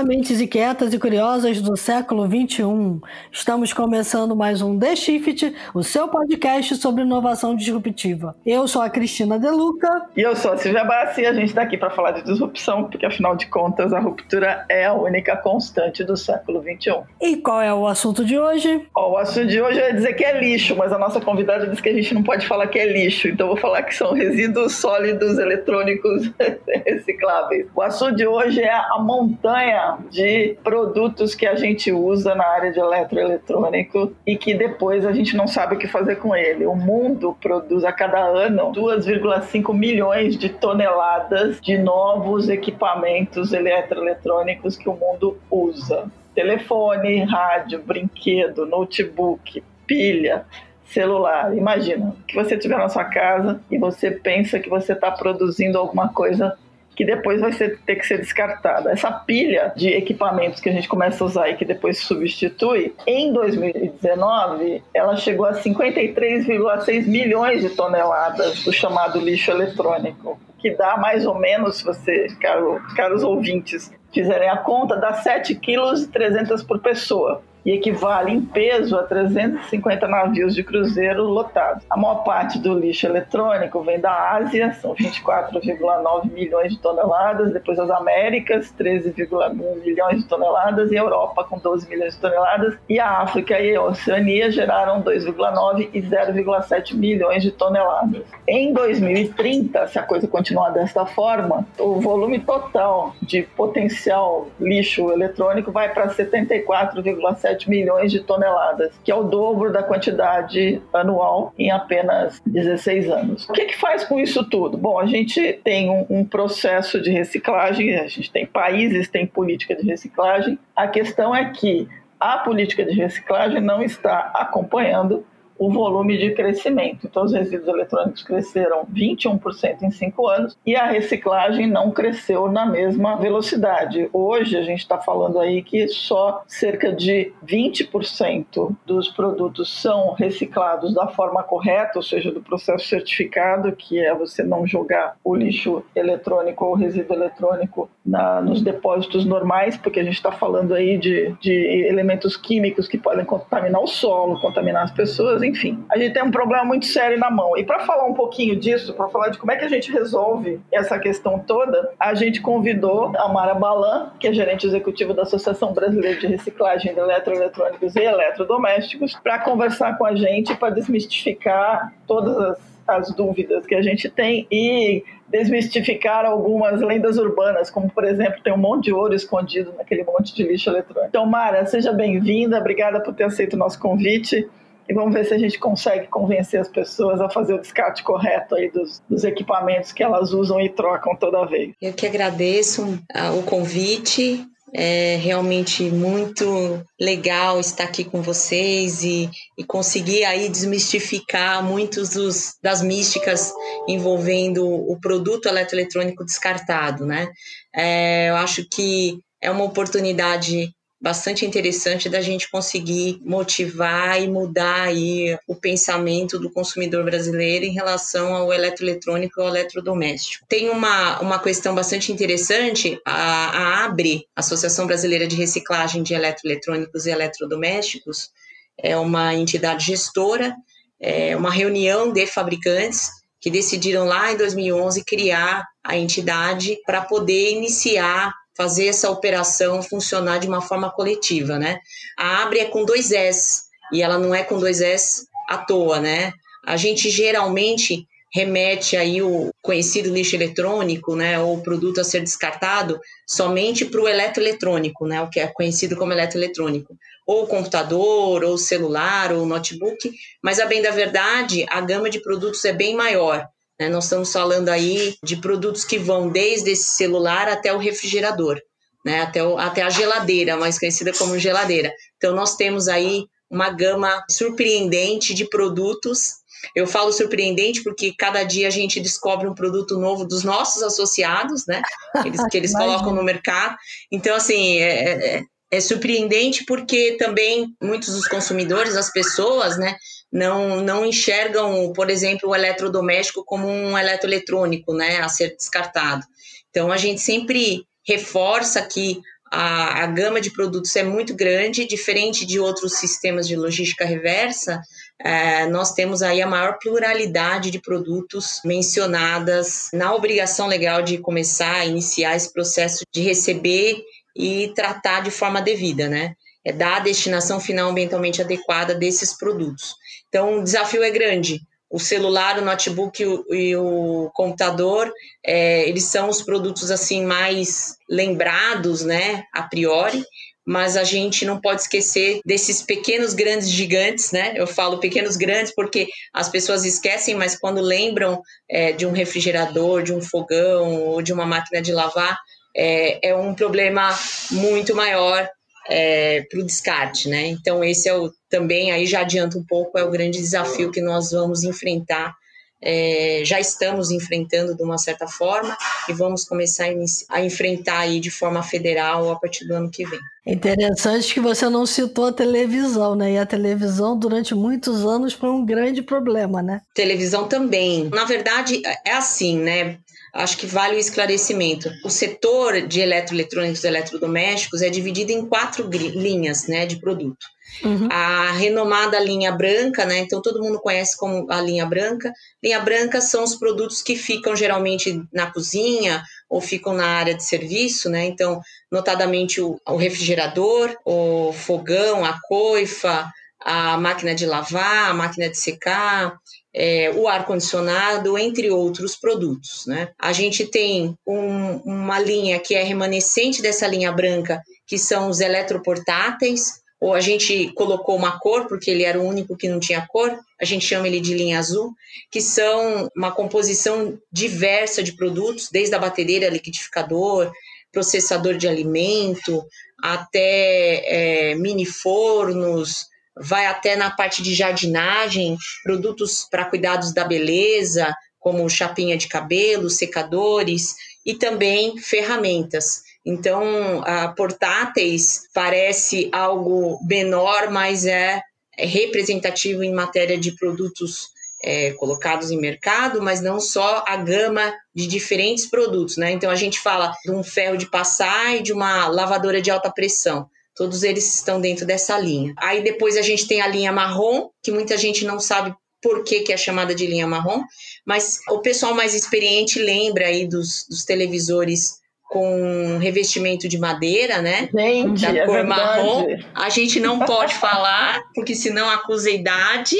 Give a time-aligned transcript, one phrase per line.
[0.00, 3.02] Olá, mentes inquietas e curiosas do século 21.
[3.30, 8.34] Estamos começando mais um The Shift, o seu podcast sobre inovação disruptiva.
[8.46, 10.06] Eu sou a Cristina Deluca.
[10.16, 12.84] E eu sou a Silvia Bassi e a gente está aqui para falar de disrupção,
[12.84, 17.02] porque afinal de contas a ruptura é a única constante do século 21.
[17.20, 18.88] E qual é o assunto de hoje?
[18.96, 21.90] o assunto de hoje é dizer que é lixo, mas a nossa convidada disse que
[21.90, 25.38] a gente não pode falar que é lixo, então vou falar que são resíduos sólidos
[25.38, 26.32] eletrônicos
[26.86, 27.66] recicláveis.
[27.74, 32.72] O assunto de hoje é a montanha de produtos que a gente usa na área
[32.72, 36.66] de eletroeletrônico e que depois a gente não sabe o que fazer com ele.
[36.66, 44.88] O mundo produz a cada ano 2,5 milhões de toneladas de novos equipamentos eletroeletrônicos que
[44.88, 46.10] o mundo usa.
[46.34, 50.44] Telefone, rádio, brinquedo, notebook, pilha,
[50.84, 51.56] celular.
[51.56, 56.08] Imagina que você estiver na sua casa e você pensa que você está produzindo alguma
[56.08, 56.56] coisa
[57.00, 58.92] que depois vai ser, ter que ser descartada.
[58.92, 63.32] Essa pilha de equipamentos que a gente começa a usar e que depois substitui, em
[63.32, 71.24] 2019, ela chegou a 53,6 milhões de toneladas do chamado lixo eletrônico, que dá mais
[71.24, 77.40] ou menos, se você, caro, caros ouvintes, fizerem a conta, dá 7,3 kg por pessoa
[77.64, 81.84] e equivale em peso a 350 navios de cruzeiro lotados.
[81.90, 87.78] A maior parte do lixo eletrônico vem da Ásia, são 24,9 milhões de toneladas, depois
[87.78, 92.98] as Américas, 13,1 milhões de toneladas, e a Europa com 12 milhões de toneladas, e
[92.98, 98.22] a África e a Oceania geraram 2,9 e 0,7 milhões de toneladas.
[98.46, 105.70] Em 2030, se a coisa continuar desta forma, o volume total de potencial lixo eletrônico
[105.70, 111.70] vai para 74,7 17 milhões de toneladas, que é o dobro da quantidade anual em
[111.70, 113.48] apenas 16 anos.
[113.48, 114.76] O que, que faz com isso tudo?
[114.76, 119.74] Bom, a gente tem um, um processo de reciclagem, a gente tem países, tem política
[119.74, 120.58] de reciclagem.
[120.74, 125.24] A questão é que a política de reciclagem não está acompanhando
[125.60, 127.06] o volume de crescimento.
[127.06, 132.64] Então, os resíduos eletrônicos cresceram 21% em cinco anos e a reciclagem não cresceu na
[132.64, 134.08] mesma velocidade.
[134.10, 140.94] Hoje, a gente está falando aí que só cerca de 20% dos produtos são reciclados
[140.94, 145.84] da forma correta, ou seja, do processo certificado, que é você não jogar o lixo
[145.94, 151.34] eletrônico ou resíduo eletrônico na, nos depósitos normais, porque a gente está falando aí de,
[151.38, 151.52] de
[151.86, 156.30] elementos químicos que podem contaminar o solo, contaminar as pessoas, enfim, a gente tem um
[156.30, 157.56] problema muito sério na mão.
[157.56, 160.60] E para falar um pouquinho disso, para falar de como é que a gente resolve
[160.72, 165.72] essa questão toda, a gente convidou a Mara Balan, que é gerente executivo da Associação
[165.72, 172.36] Brasileira de Reciclagem de Eletroeletrônicos e Eletrodomésticos, para conversar com a gente, para desmistificar todas
[172.36, 178.40] as as dúvidas que a gente tem e desmistificar algumas lendas urbanas, como por exemplo,
[178.42, 181.08] tem um monte de ouro escondido naquele monte de lixo eletrônico.
[181.08, 184.48] Então, Mara, seja bem-vinda, obrigada por ter aceito o nosso convite
[184.90, 188.56] e vamos ver se a gente consegue convencer as pessoas a fazer o descarte correto
[188.56, 191.72] aí dos, dos equipamentos que elas usam e trocam toda vez.
[191.80, 194.44] Eu que agradeço ah, o convite.
[194.72, 199.28] É realmente muito legal estar aqui com vocês e,
[199.58, 203.52] e conseguir aí desmistificar muitos dos, das místicas
[203.88, 207.28] envolvendo o produto eletroeletrônico descartado, né?
[207.74, 214.82] É, eu acho que é uma oportunidade bastante interessante da gente conseguir motivar e mudar
[214.82, 220.44] aí o pensamento do consumidor brasileiro em relação ao eletroeletrônico e ao eletrodoméstico.
[220.46, 227.06] Tem uma, uma questão bastante interessante, a, a ABRE, Associação Brasileira de Reciclagem de Eletroeletrônicos
[227.06, 228.30] e Eletrodomésticos,
[228.76, 230.54] é uma entidade gestora,
[231.00, 233.08] é uma reunião de fabricantes
[233.40, 240.38] que decidiram lá em 2011 criar a entidade para poder iniciar fazer essa operação funcionar
[240.38, 241.80] de uma forma coletiva, né?
[242.14, 245.98] A Abre é com dois S e ela não é com dois S à toa,
[245.98, 246.30] né?
[246.66, 253.00] A gente geralmente remete aí o conhecido lixo eletrônico, né, ou produto a ser descartado,
[253.26, 256.94] somente para o eletroeletrônico, né, o que é conhecido como eletroeletrônico,
[257.26, 262.64] ou computador, ou celular, ou notebook, mas a bem da verdade, a gama de produtos
[262.66, 263.48] é bem maior.
[263.80, 263.88] Né?
[263.88, 268.60] Nós estamos falando aí de produtos que vão desde esse celular até o refrigerador,
[269.02, 269.22] né?
[269.22, 271.90] até, o, até a geladeira, mais conhecida como geladeira.
[272.18, 276.34] Então, nós temos aí uma gama surpreendente de produtos.
[276.76, 281.64] Eu falo surpreendente porque cada dia a gente descobre um produto novo dos nossos associados,
[281.66, 281.80] né?
[282.24, 283.76] Eles, que eles colocam no mercado.
[284.12, 289.96] Então, assim, é, é, é surpreendente porque também muitos dos consumidores, as pessoas, né,
[290.32, 296.24] não, não enxergam, por exemplo, o eletrodoméstico como um eletroeletrônico, né, a ser descartado.
[296.70, 302.46] Então, a gente sempre reforça que a, a gama de produtos é muito grande, diferente
[302.46, 304.80] de outros sistemas de logística reversa,
[305.22, 311.74] é, nós temos aí a maior pluralidade de produtos mencionadas na obrigação legal de começar
[311.74, 314.02] a iniciar esse processo de receber
[314.34, 316.34] e tratar de forma devida, né?
[316.64, 319.94] É dar a destinação final ambientalmente adequada desses produtos.
[320.30, 321.60] Então, o desafio é grande.
[321.90, 325.12] O celular, o notebook e o, e o computador,
[325.44, 330.24] é, eles são os produtos assim mais lembrados, né, a priori,
[330.64, 334.52] mas a gente não pode esquecer desses pequenos grandes gigantes, né?
[334.54, 340.04] Eu falo pequenos grandes porque as pessoas esquecem, mas quando lembram é, de um refrigerador,
[340.04, 342.38] de um fogão ou de uma máquina de lavar,
[342.76, 344.16] é, é um problema
[344.52, 345.48] muito maior
[345.90, 347.46] é, para o descarte, né?
[347.48, 351.00] Então esse é o também aí já adianta um pouco é o grande desafio que
[351.00, 352.34] nós vamos enfrentar
[352.82, 355.76] é, já estamos enfrentando de uma certa forma
[356.08, 360.04] e vamos começar a, a, enfrentar aí de forma federal a partir do ano que
[360.06, 360.18] vem.
[360.46, 363.32] Interessante que você não citou a televisão, né?
[363.32, 366.80] E a televisão durante muitos anos foi um grande problema, né?
[366.94, 368.08] Televisão também.
[368.08, 369.98] Na verdade, é assim, né?
[370.32, 371.90] Acho que vale o esclarecimento.
[372.04, 377.46] O setor de eletroeletrônicos e eletrodomésticos é dividido em quatro linhas né, de produto.
[377.84, 378.08] Uhum.
[378.10, 380.18] A renomada linha branca, né?
[380.18, 382.32] Então todo mundo conhece como a linha branca.
[382.62, 387.44] Linha branca são os produtos que ficam geralmente na cozinha ou ficam na área de
[387.44, 388.26] serviço, né?
[388.26, 388.60] Então,
[388.90, 393.30] notadamente o, o refrigerador, o fogão, a coifa,
[393.60, 396.38] a máquina de lavar, a máquina de secar,
[396.72, 399.86] é, o ar-condicionado, entre outros produtos.
[399.86, 400.10] Né?
[400.18, 405.40] A gente tem um, uma linha que é remanescente dessa linha branca, que são os
[405.40, 410.06] eletroportáteis, ou a gente colocou uma cor, porque ele era o único que não tinha
[410.06, 411.94] cor, a gente chama ele de linha azul,
[412.30, 417.50] que são uma composição diversa de produtos, desde a batedeira, liquidificador,
[417.90, 419.64] processador de alimento,
[420.02, 423.06] até é, mini fornos,
[423.36, 429.90] vai até na parte de jardinagem, produtos para cuidados da beleza, como chapinha de cabelo,
[429.90, 430.94] secadores
[431.24, 433.02] e também ferramentas.
[433.24, 434.02] Então,
[434.36, 438.40] portáteis parece algo menor, mas é,
[438.76, 441.28] é representativo em matéria de produtos
[441.62, 446.32] é, colocados em mercado, mas não só a gama de diferentes produtos, né?
[446.32, 449.90] Então a gente fala de um ferro de passar e de uma lavadora de alta
[449.90, 450.48] pressão.
[450.80, 452.54] Todos eles estão dentro dessa linha.
[452.56, 456.40] Aí depois a gente tem a linha marrom, que muita gente não sabe por que,
[456.40, 457.60] que é chamada de linha marrom,
[458.06, 462.00] mas o pessoal mais experiente lembra aí dos, dos televisores
[462.30, 464.70] com revestimento de madeira, né?
[464.74, 465.68] Gente, da é cor verdade.
[465.68, 466.26] marrom.
[466.54, 469.96] A gente não pode falar, porque senão acusa idade,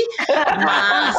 [0.65, 1.17] mas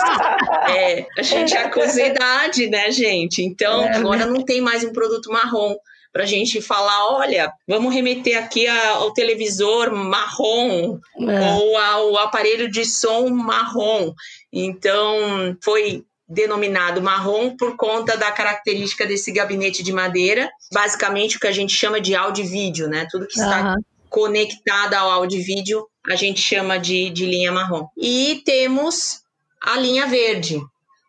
[0.75, 3.43] é, a gente acusa idade, né, gente?
[3.43, 5.75] Então, é, agora não tem mais um produto marrom
[6.11, 11.53] para a gente falar, olha, vamos remeter aqui ao televisor marrom é.
[11.53, 14.13] ou ao aparelho de som marrom.
[14.51, 21.47] Então, foi denominado marrom por conta da característica desse gabinete de madeira, basicamente o que
[21.47, 23.05] a gente chama de áudio e vídeo, né?
[23.11, 23.83] Tudo que está uhum.
[24.09, 27.85] conectado ao áudio e vídeo a gente chama de, de linha marrom.
[27.97, 29.21] E temos
[29.61, 30.61] a linha verde,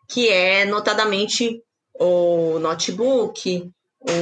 [0.09, 1.61] que é notadamente
[1.93, 3.71] o notebook,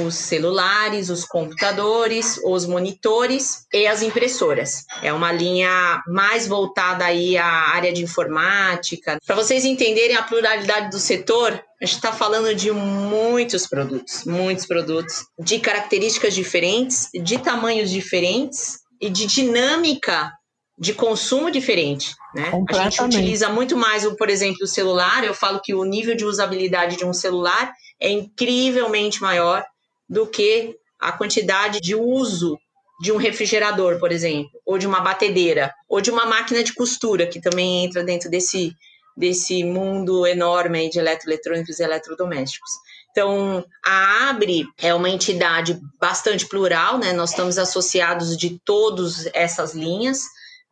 [0.04, 4.84] os celulares, os computadores, os monitores e as impressoras.
[5.02, 9.18] É uma linha mais voltada aí à área de informática.
[9.26, 14.66] Para vocês entenderem a pluralidade do setor, a gente está falando de muitos produtos, muitos
[14.66, 20.32] produtos, de características diferentes, de tamanhos diferentes e de dinâmica
[20.78, 22.14] de consumo diferente.
[22.34, 22.50] Né?
[22.70, 25.22] A gente utiliza muito mais, por exemplo, o celular.
[25.22, 29.64] Eu falo que o nível de usabilidade de um celular é incrivelmente maior
[30.12, 32.58] do que a quantidade de uso
[33.00, 37.26] de um refrigerador, por exemplo, ou de uma batedeira, ou de uma máquina de costura,
[37.26, 38.76] que também entra dentro desse,
[39.16, 42.70] desse mundo enorme de eletroeletrônicos e eletrodomésticos.
[43.10, 47.14] Então, a Abre é uma entidade bastante plural, né?
[47.14, 50.20] Nós estamos associados de todas essas linhas.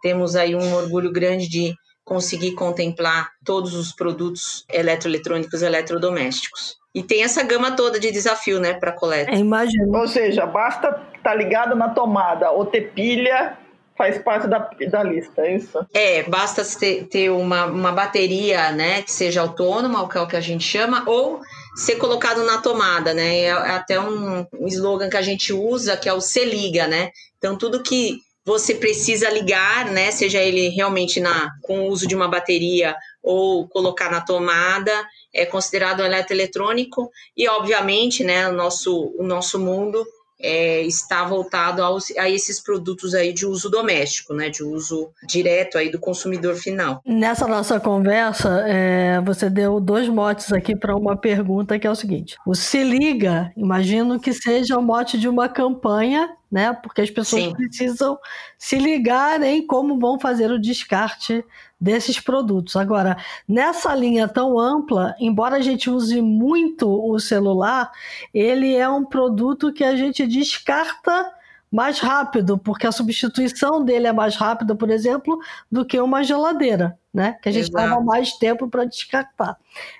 [0.02, 6.79] Temos aí um orgulho grande de conseguir contemplar todos os produtos eletroeletrônicos e eletrodomésticos.
[6.94, 9.30] E tem essa gama toda de desafio, né, para coleta.
[9.30, 9.96] É, imagino.
[9.96, 13.56] Ou seja, basta estar tá ligado na tomada ou ter pilha
[13.96, 15.86] faz parte da, da lista, é isso?
[15.92, 20.36] É, basta ter, ter uma, uma bateria, né, que seja autônoma, que é o que
[20.36, 21.42] a gente chama, ou
[21.76, 23.42] ser colocado na tomada, né?
[23.42, 27.10] É até um, um slogan que a gente usa, que é o se liga, né?
[27.36, 32.14] Então, tudo que você precisa ligar, né, seja ele realmente na, com o uso de
[32.14, 34.92] uma bateria ou colocar na tomada,
[35.32, 40.04] é considerado um eletroeletrônico e, obviamente, né, o nosso, o nosso mundo
[40.42, 45.76] é, está voltado aos, a esses produtos aí de uso doméstico, né, de uso direto
[45.76, 47.00] aí do consumidor final.
[47.04, 51.94] Nessa nossa conversa, é, você deu dois motes aqui para uma pergunta que é o
[51.94, 56.72] seguinte: o se liga, imagino que seja o mote de uma campanha né?
[56.72, 57.54] Porque as pessoas Sim.
[57.54, 58.18] precisam
[58.58, 61.44] se ligar em como vão fazer o descarte
[61.80, 62.76] desses produtos.
[62.76, 63.16] Agora,
[63.48, 67.90] nessa linha tão ampla, embora a gente use muito o celular,
[68.34, 71.32] ele é um produto que a gente descarta
[71.70, 75.38] mais rápido, porque a substituição dele é mais rápida, por exemplo,
[75.70, 77.36] do que uma geladeira né?
[77.42, 79.56] Que a gente leva mais tempo para descartar.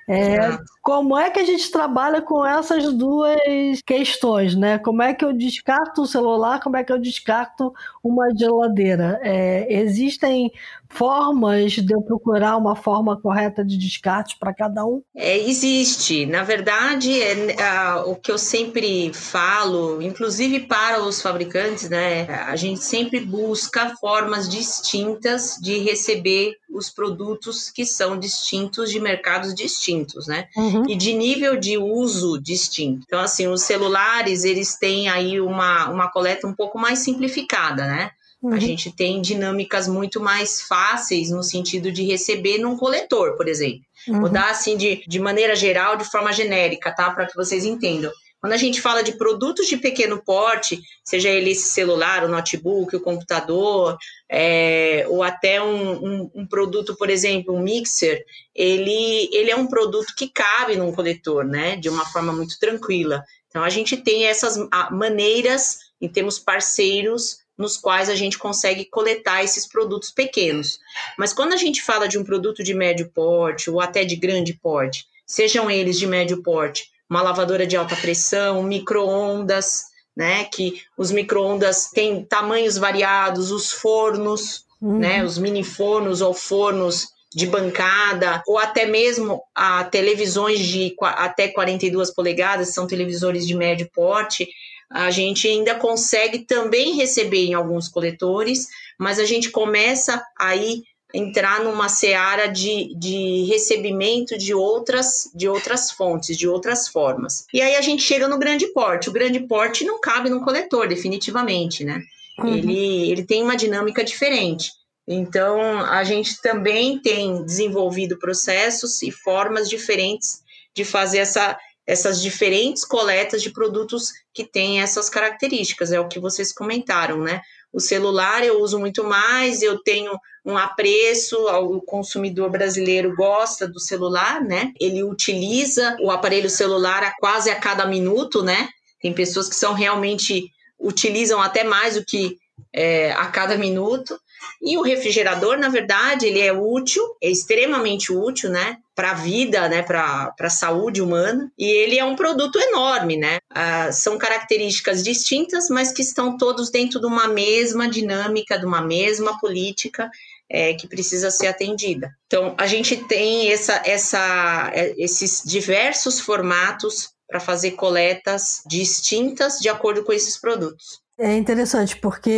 [0.08, 3.36] É, como é que a gente trabalha com essas duas
[3.84, 4.78] questões, né?
[4.78, 9.20] Como é que eu descarto o celular, como é que eu descarto uma geladeira?
[9.22, 10.50] É, existem
[10.88, 15.00] formas de eu procurar uma forma correta de descarte para cada um?
[15.14, 16.26] É, existe.
[16.26, 22.26] Na verdade, é, o que eu sempre falo, inclusive para os fabricantes, né?
[22.46, 29.54] A gente sempre busca formas distintas de receber os produtos que são distintos de mercados
[29.54, 30.48] distintos, né?
[30.56, 30.88] Uhum.
[30.88, 33.04] E de nível de uso distinto.
[33.06, 38.10] Então, assim, os celulares, eles têm aí uma, uma coleta um pouco mais simplificada, né?
[38.42, 38.54] Uhum.
[38.54, 43.80] A gente tem dinâmicas muito mais fáceis no sentido de receber num coletor, por exemplo.
[44.08, 44.20] Uhum.
[44.20, 47.10] Vou dar assim de, de maneira geral, de forma genérica, tá?
[47.10, 48.10] Para que vocês entendam.
[48.40, 52.96] Quando a gente fala de produtos de pequeno porte, seja ele esse celular, o notebook,
[52.96, 53.98] o computador,
[54.30, 59.66] é, ou até um, um, um, produto, por exemplo, um mixer, ele, ele é um
[59.66, 61.76] produto que cabe num coletor, né?
[61.76, 63.22] De uma forma muito tranquila.
[63.48, 64.56] Então, a gente tem essas
[64.90, 70.80] maneiras, em termos parceiros, nos quais a gente consegue coletar esses produtos pequenos.
[71.18, 74.54] Mas quando a gente fala de um produto de médio porte ou até de grande
[74.54, 79.86] porte, sejam eles de médio porte, uma lavadora de alta pressão, micro-ondas,
[80.16, 80.44] né?
[80.44, 84.98] Que os micro-ondas têm tamanhos variados, os fornos, uhum.
[84.98, 85.24] né?
[85.24, 92.12] Os mini fornos ou fornos de bancada, ou até mesmo a televisões de até 42
[92.12, 94.48] polegadas, são televisores de médio porte,
[94.90, 98.66] a gente ainda consegue também receber em alguns coletores,
[98.98, 100.82] mas a gente começa aí
[101.14, 107.46] entrar numa seara de, de recebimento de outras, de outras fontes, de outras formas.
[107.52, 109.08] E aí a gente chega no grande porte.
[109.08, 112.02] O grande porte não cabe no coletor, definitivamente, né?
[112.38, 112.54] Uhum.
[112.54, 114.72] Ele, ele tem uma dinâmica diferente.
[115.06, 120.40] Então, a gente também tem desenvolvido processos e formas diferentes
[120.74, 126.20] de fazer essa, essas diferentes coletas de produtos que têm essas características, é o que
[126.20, 127.42] vocês comentaram, né?
[127.72, 130.12] O celular eu uso muito mais, eu tenho
[130.44, 134.72] um apreço, o consumidor brasileiro gosta do celular, né?
[134.80, 138.68] Ele utiliza o aparelho celular a quase a cada minuto, né?
[139.00, 142.38] Tem pessoas que são realmente utilizam até mais do que
[142.72, 144.18] é, a cada minuto.
[144.62, 148.78] E o refrigerador, na verdade, ele é útil, é extremamente útil, né?
[148.94, 149.82] Para a vida, né?
[149.82, 151.50] Para a saúde humana.
[151.58, 153.38] E ele é um produto enorme, né?
[153.50, 158.80] Ah, são características distintas, mas que estão todos dentro de uma mesma dinâmica, de uma
[158.82, 160.10] mesma política.
[160.52, 162.12] É, que precisa ser atendida.
[162.26, 169.68] Então, a gente tem essa, essa, é, esses diversos formatos para fazer coletas distintas de
[169.68, 171.00] acordo com esses produtos.
[171.22, 172.30] É interessante, porque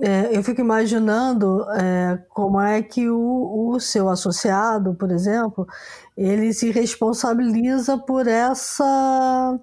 [0.00, 5.66] é, eu fico imaginando é, como é que o, o, seu associado, por exemplo,
[6.16, 9.60] ele se responsabiliza por essa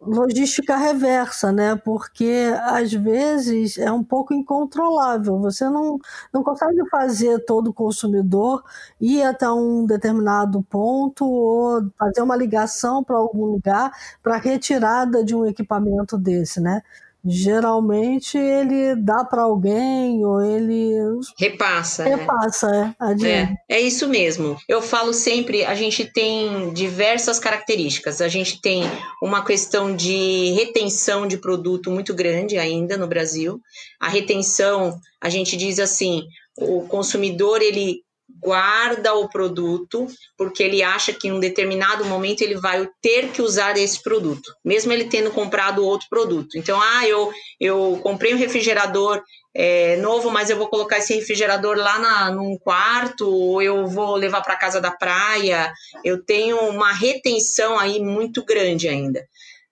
[0.00, 1.74] logística reversa, né?
[1.74, 5.40] Porque às vezes é um pouco incontrolável.
[5.40, 5.98] Você não,
[6.32, 8.62] não consegue fazer todo consumidor
[9.00, 13.90] ir até um determinado ponto ou fazer uma ligação para algum lugar
[14.22, 16.80] para retirada de um equipamento desse, né?
[17.24, 20.94] Geralmente ele dá para alguém ou ele
[21.38, 22.14] repassa né?
[22.14, 23.56] repassa né?
[23.68, 28.82] é, é isso mesmo eu falo sempre a gente tem diversas características a gente tem
[29.22, 33.60] uma questão de retenção de produto muito grande ainda no Brasil
[34.00, 36.22] a retenção a gente diz assim
[36.56, 38.02] o consumidor ele
[38.40, 43.42] guarda o produto porque ele acha que em um determinado momento ele vai ter que
[43.42, 46.56] usar esse produto, mesmo ele tendo comprado outro produto.
[46.56, 49.22] Então, ah, eu, eu comprei um refrigerador
[49.54, 54.14] é, novo, mas eu vou colocar esse refrigerador lá na, num quarto, ou eu vou
[54.14, 55.72] levar para casa da praia.
[56.04, 59.26] Eu tenho uma retenção aí muito grande ainda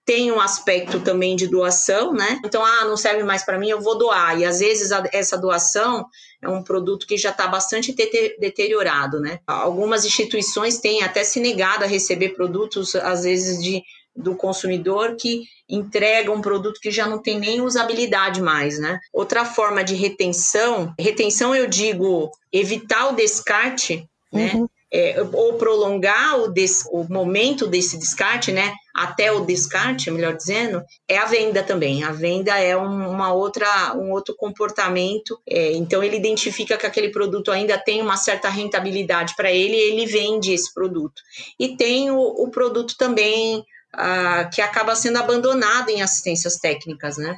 [0.07, 2.39] tem um aspecto também de doação, né?
[2.45, 4.39] Então, ah, não serve mais para mim, eu vou doar.
[4.39, 6.05] E às vezes a, essa doação
[6.41, 7.93] é um produto que já está bastante
[8.39, 9.41] deteriorado, né?
[9.45, 13.83] Algumas instituições têm até se negado a receber produtos, às vezes, de
[14.15, 18.99] do consumidor que entrega um produto que já não tem nem usabilidade mais, né?
[19.13, 24.53] Outra forma de retenção, retenção eu digo evitar o descarte, né?
[24.55, 30.35] Uhum é, ou prolongar o, des, o momento desse descarte, né, até o descarte, melhor
[30.35, 32.03] dizendo, é a venda também.
[32.03, 35.39] A venda é um, uma outra, um outro comportamento.
[35.47, 39.91] É, então ele identifica que aquele produto ainda tem uma certa rentabilidade para ele, e
[39.91, 41.21] ele vende esse produto.
[41.59, 43.63] E tem o, o produto também
[43.93, 47.35] ah, que acaba sendo abandonado em assistências técnicas, né?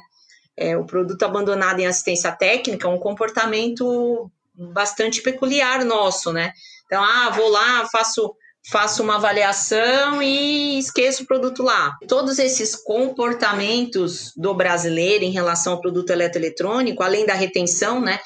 [0.56, 6.52] É, o produto abandonado em assistência técnica é um comportamento bastante peculiar nosso, né?
[6.90, 8.34] Então, ah, vou lá, faço
[8.68, 11.96] faço uma avaliação e esqueço o produto lá.
[12.06, 18.20] Todos esses comportamentos do brasileiro em relação ao produto eletroeletrônico, além da retenção, né?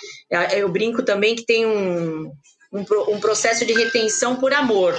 [0.53, 2.33] Eu brinco também que tem um,
[2.73, 4.99] um, um processo de retenção por amor,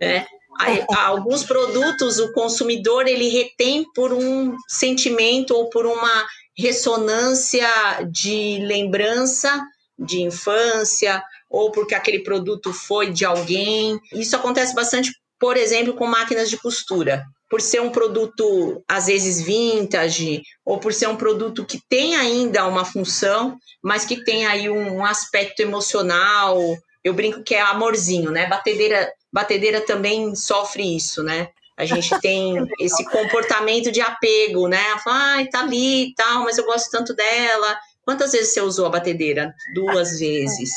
[0.00, 0.26] né?
[0.96, 7.66] Alguns produtos o consumidor ele retém por um sentimento ou por uma ressonância
[8.10, 9.60] de lembrança
[9.98, 11.22] de infância
[11.52, 14.00] ou porque aquele produto foi de alguém.
[14.14, 17.22] Isso acontece bastante, por exemplo, com máquinas de costura.
[17.50, 22.66] Por ser um produto, às vezes, vintage, ou por ser um produto que tem ainda
[22.66, 26.58] uma função, mas que tem aí um aspecto emocional.
[27.04, 28.46] Eu brinco que é amorzinho, né?
[28.46, 31.48] Batedeira, batedeira também sofre isso, né?
[31.76, 34.82] A gente tem esse comportamento de apego, né?
[35.06, 37.78] Ai, tá ali e tal, mas eu gosto tanto dela.
[38.04, 39.54] Quantas vezes você usou a batedeira?
[39.74, 40.70] Duas vezes,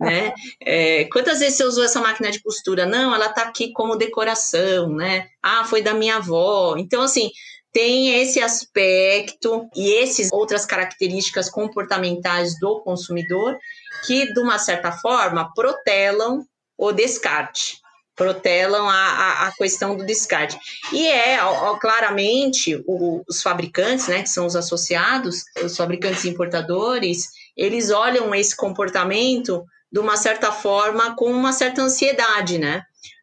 [0.00, 0.32] né?
[0.60, 2.84] É, quantas vezes você usou essa máquina de costura?
[2.84, 5.28] Não, ela está aqui como decoração, né?
[5.42, 6.76] Ah, foi da minha avó.
[6.76, 7.30] Então, assim,
[7.72, 13.58] tem esse aspecto e essas outras características comportamentais do consumidor
[14.06, 16.44] que, de uma certa forma, protelam
[16.76, 17.83] o descarte
[18.16, 20.58] protelam a, a, a, questão do descarte.
[20.92, 27.28] E é, ó, claramente, o, os fabricantes, né, que são os associados, os fabricantes importadores,
[27.56, 32.82] eles olham esse comportamento de uma certa forma com uma certa ansiedade, né?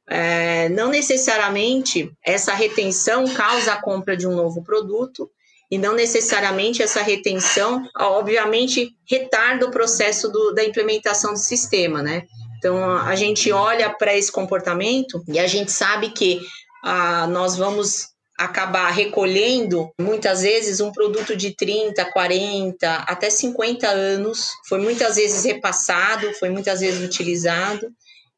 [0.10, 5.30] É, não necessariamente essa retenção causa a compra de um novo produto,
[5.72, 12.24] e não necessariamente essa retenção, obviamente, retarda o processo do, da implementação do sistema, né?
[12.62, 16.40] Então, a gente olha para esse comportamento e a gente sabe que
[16.84, 24.52] ah, nós vamos acabar recolhendo muitas vezes um produto de 30, 40, até 50 anos,
[24.70, 27.92] foi muitas vezes repassado, foi muitas vezes utilizado,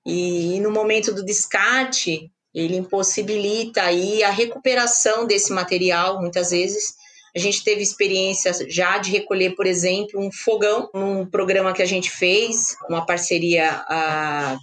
[0.05, 6.93] e, e no momento do descarte, ele impossibilita aí a recuperação desse material, muitas vezes,
[7.35, 11.85] a gente teve experiência já de recolher, por exemplo, um fogão, num programa que a
[11.85, 13.83] gente fez, uma parceria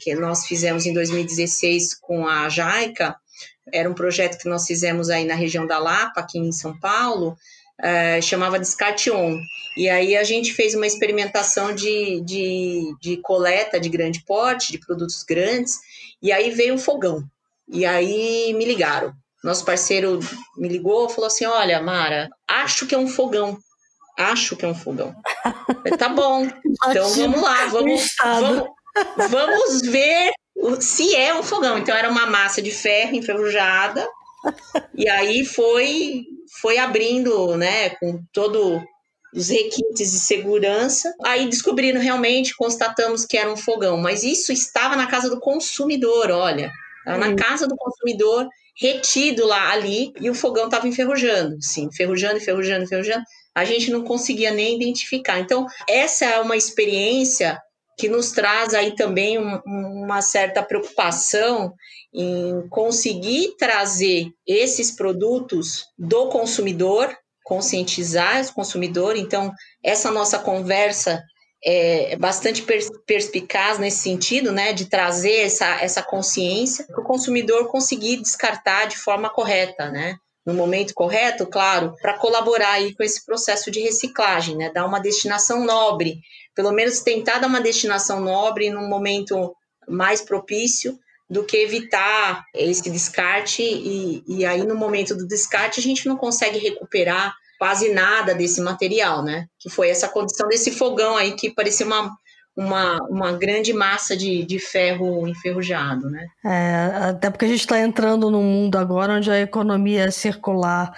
[0.01, 3.17] que nós fizemos em 2016 com a Jaica.
[3.73, 7.37] Era um projeto que nós fizemos aí na região da Lapa, aqui em São Paulo,
[7.81, 9.37] uh, chamava Descarte On.
[9.77, 14.79] E aí a gente fez uma experimentação de, de, de coleta de grande porte, de
[14.79, 15.77] produtos grandes,
[16.23, 17.25] e aí veio um fogão.
[17.69, 20.21] E aí me ligaram nosso parceiro
[20.57, 23.59] me ligou e falou assim: Olha, Mara, acho que é um fogão.
[24.19, 25.15] Acho que é um fogão.
[25.67, 26.47] Falei, tá bom,
[26.89, 28.69] então vamos lá, vamos, vamos,
[29.31, 30.33] vamos ver
[30.81, 31.79] se é um fogão.
[31.79, 34.07] Então era uma massa de ferro enferrujada.
[34.95, 36.25] E aí foi
[36.61, 38.83] foi abrindo, né, com todo
[39.35, 41.15] os requintes de segurança.
[41.25, 46.31] Aí descobriram realmente, constatamos que era um fogão, mas isso estava na casa do consumidor,
[46.31, 46.71] olha.
[46.99, 48.47] Estava na casa do consumidor
[48.79, 53.25] retido lá ali e o fogão estava enferrujando, sim, enferrujando, enferrujando, enferrujando.
[53.55, 55.41] A gente não conseguia nem identificar.
[55.41, 57.61] Então, essa é uma experiência
[57.99, 61.75] que nos traz aí também um, uma certa preocupação
[62.13, 69.17] em conseguir trazer esses produtos do consumidor, conscientizar o consumidor.
[69.17, 69.53] Então,
[69.85, 71.23] essa nossa conversa
[71.65, 72.65] é, bastante
[73.07, 78.97] perspicaz nesse sentido, né, de trazer essa, essa consciência para o consumidor conseguir descartar de
[78.97, 84.57] forma correta, né, no momento correto, claro, para colaborar aí com esse processo de reciclagem,
[84.57, 86.21] né, dar uma destinação nobre,
[86.55, 89.55] pelo menos tentar dar uma destinação nobre num momento
[89.87, 95.83] mais propício do que evitar esse descarte e, e aí no momento do descarte a
[95.83, 99.45] gente não consegue recuperar quase nada desse material, né?
[99.59, 102.11] Que foi essa condição desse fogão aí que parecia uma,
[102.57, 106.27] uma, uma grande massa de, de ferro enferrujado, né?
[106.43, 110.91] É, até porque a gente está entrando num mundo agora onde a economia circular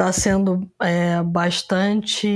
[0.00, 2.26] está sendo é, bastante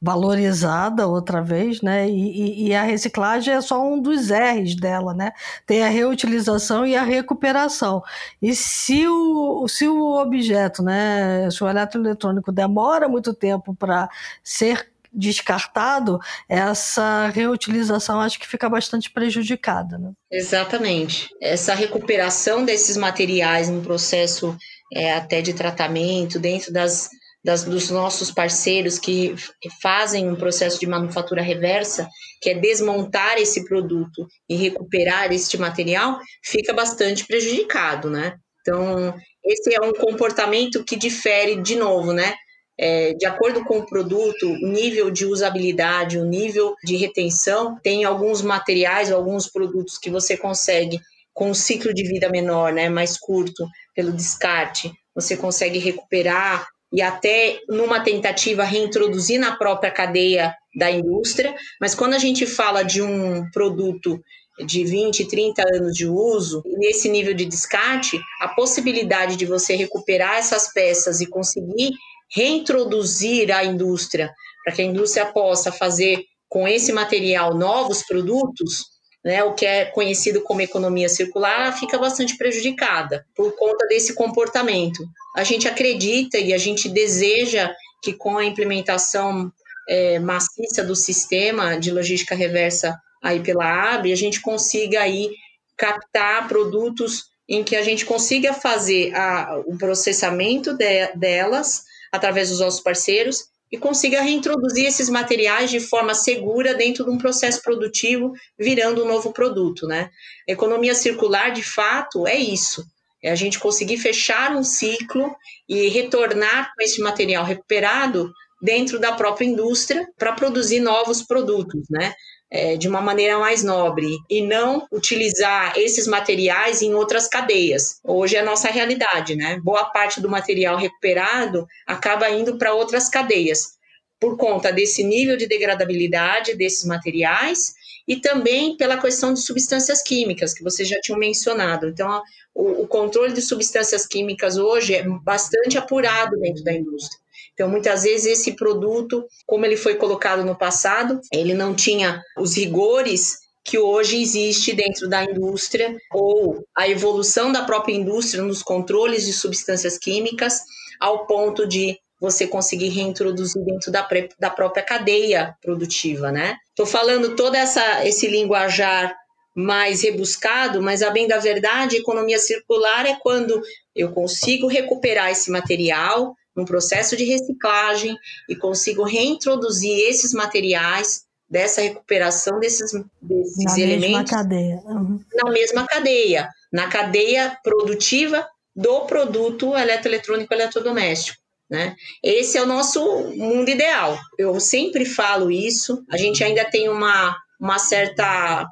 [0.00, 2.08] valorizada outra vez, né?
[2.08, 5.32] E, e, a reciclagem é só um dos R's dela, né?
[5.66, 8.02] Tem a reutilização e a recuperação.
[8.42, 14.08] E se o, se o objeto, né, se o eletroeletrônico demora muito tempo para
[14.44, 19.98] ser descartado, essa reutilização acho que fica bastante prejudicada.
[19.98, 20.12] Né?
[20.30, 21.28] Exatamente.
[21.40, 24.56] Essa recuperação desses materiais no processo
[24.92, 27.08] é, até de tratamento, dentro das,
[27.44, 29.34] das, dos nossos parceiros que
[29.80, 32.08] fazem um processo de manufatura reversa,
[32.40, 38.34] que é desmontar esse produto e recuperar este material, fica bastante prejudicado, né?
[38.60, 42.34] Então, esse é um comportamento que difere, de novo, né?
[42.78, 48.04] É, de acordo com o produto, o nível de usabilidade, o nível de retenção, tem
[48.04, 50.98] alguns materiais, alguns produtos que você consegue
[51.32, 57.00] com um ciclo de vida menor, né, mais curto, pelo descarte, você consegue recuperar e
[57.00, 63.00] até numa tentativa reintroduzir na própria cadeia da indústria, mas quando a gente fala de
[63.02, 64.20] um produto
[64.64, 70.36] de 20, 30 anos de uso, nesse nível de descarte, a possibilidade de você recuperar
[70.36, 71.92] essas peças e conseguir
[72.32, 74.30] reintroduzir a indústria,
[74.64, 78.84] para que a indústria possa fazer com esse material novos produtos,
[79.24, 85.04] né, o que é conhecido como economia circular, fica bastante prejudicada por conta desse comportamento.
[85.36, 89.52] A gente acredita e a gente deseja que com a implementação
[89.88, 95.30] é, maciça do sistema de logística reversa aí pela AB, a gente consiga aí
[95.76, 102.60] captar produtos em que a gente consiga fazer a, o processamento de, delas através dos
[102.60, 108.32] nossos parceiros e consiga reintroduzir esses materiais de forma segura dentro de um processo produtivo,
[108.58, 110.10] virando um novo produto, né?
[110.48, 112.84] A economia circular, de fato, é isso.
[113.22, 115.34] É a gente conseguir fechar um ciclo
[115.68, 122.12] e retornar com esse material recuperado dentro da própria indústria para produzir novos produtos, né?
[122.50, 128.00] É, de uma maneira mais nobre e não utilizar esses materiais em outras cadeias.
[128.04, 129.60] Hoje é a nossa realidade, né?
[129.62, 133.78] Boa parte do material recuperado acaba indo para outras cadeias
[134.18, 137.74] por conta desse nível de degradabilidade desses materiais
[138.06, 141.88] e também pela questão de substâncias químicas, que vocês já tinham mencionado.
[141.88, 142.20] Então,
[142.54, 147.19] o, o controle de substâncias químicas hoje é bastante apurado dentro da indústria.
[147.60, 152.56] Então, muitas vezes, esse produto, como ele foi colocado no passado, ele não tinha os
[152.56, 159.26] rigores que hoje existe dentro da indústria, ou a evolução da própria indústria nos controles
[159.26, 160.62] de substâncias químicas,
[160.98, 166.56] ao ponto de você conseguir reintroduzir dentro da, da própria cadeia produtiva, né?
[166.70, 169.14] Estou falando todo essa, esse linguajar
[169.54, 173.60] mais rebuscado, mas a bem da verdade, economia circular é quando
[173.94, 178.16] eu consigo recuperar esse material, um processo de reciclagem
[178.48, 184.76] e consigo reintroduzir esses materiais dessa recuperação desses, desses na elementos mesma cadeia.
[184.84, 185.20] Uhum.
[185.34, 191.40] na mesma cadeia, na cadeia produtiva do produto eletroeletrônico eletrodoméstico.
[191.68, 191.94] Né?
[192.22, 193.00] Esse é o nosso
[193.36, 194.18] mundo ideal.
[194.38, 196.04] Eu sempre falo isso.
[196.10, 198.66] A gente ainda tem uma, uma certa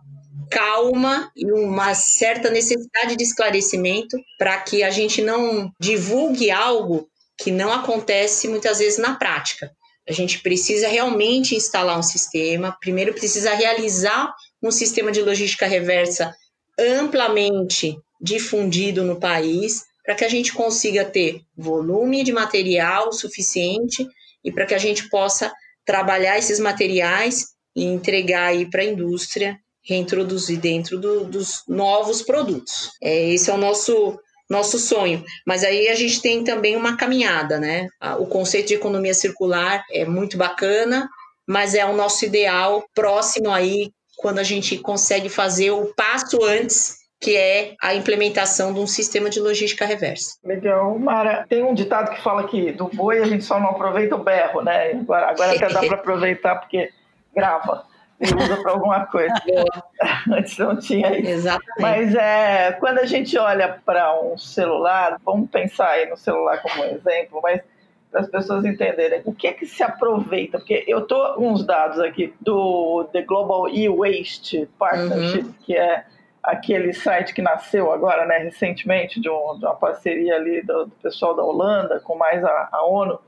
[0.50, 7.50] calma e uma certa necessidade de esclarecimento para que a gente não divulgue algo que
[7.50, 9.70] não acontece muitas vezes na prática.
[10.08, 16.34] A gente precisa realmente instalar um sistema, primeiro precisa realizar um sistema de logística reversa
[16.78, 24.06] amplamente difundido no país, para que a gente consiga ter volume de material suficiente
[24.42, 25.52] e para que a gente possa
[25.84, 32.90] trabalhar esses materiais e entregar aí para a indústria, reintroduzir dentro do, dos novos produtos.
[33.02, 34.18] É, esse é o nosso
[34.48, 35.24] nosso sonho.
[35.46, 37.88] Mas aí a gente tem também uma caminhada, né?
[38.18, 41.08] O conceito de economia circular é muito bacana,
[41.46, 46.98] mas é o nosso ideal próximo aí quando a gente consegue fazer o passo antes
[47.20, 50.36] que é a implementação de um sistema de logística reversa.
[50.44, 51.44] Legal, Mara.
[51.48, 54.62] Tem um ditado que fala que do boi a gente só não aproveita o berro,
[54.62, 54.92] né?
[54.92, 56.90] Agora, agora até dá para aproveitar porque
[57.34, 57.84] grava
[58.20, 59.34] e usa para alguma coisa.
[60.30, 61.30] Antes não tinha isso.
[61.30, 61.80] Exatamente.
[61.80, 66.84] Mas é, quando a gente olha para um celular, vamos pensar aí no celular como
[66.84, 67.62] exemplo, mas
[68.10, 71.64] para as pessoas entenderem o que é que se aproveita, porque eu estou com uns
[71.64, 75.54] dados aqui do The Global E-Waste Partnership, uhum.
[75.60, 76.04] que é
[76.42, 80.92] aquele site que nasceu agora, né, recentemente, de, um, de uma parceria ali do, do,
[81.02, 83.18] pessoal da Holanda com mais a, a ONU,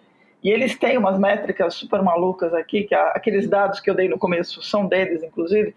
[0.42, 4.18] e eles têm umas métricas super malucas aqui, que aqueles dados que eu dei no
[4.18, 5.74] começo são deles, inclusive,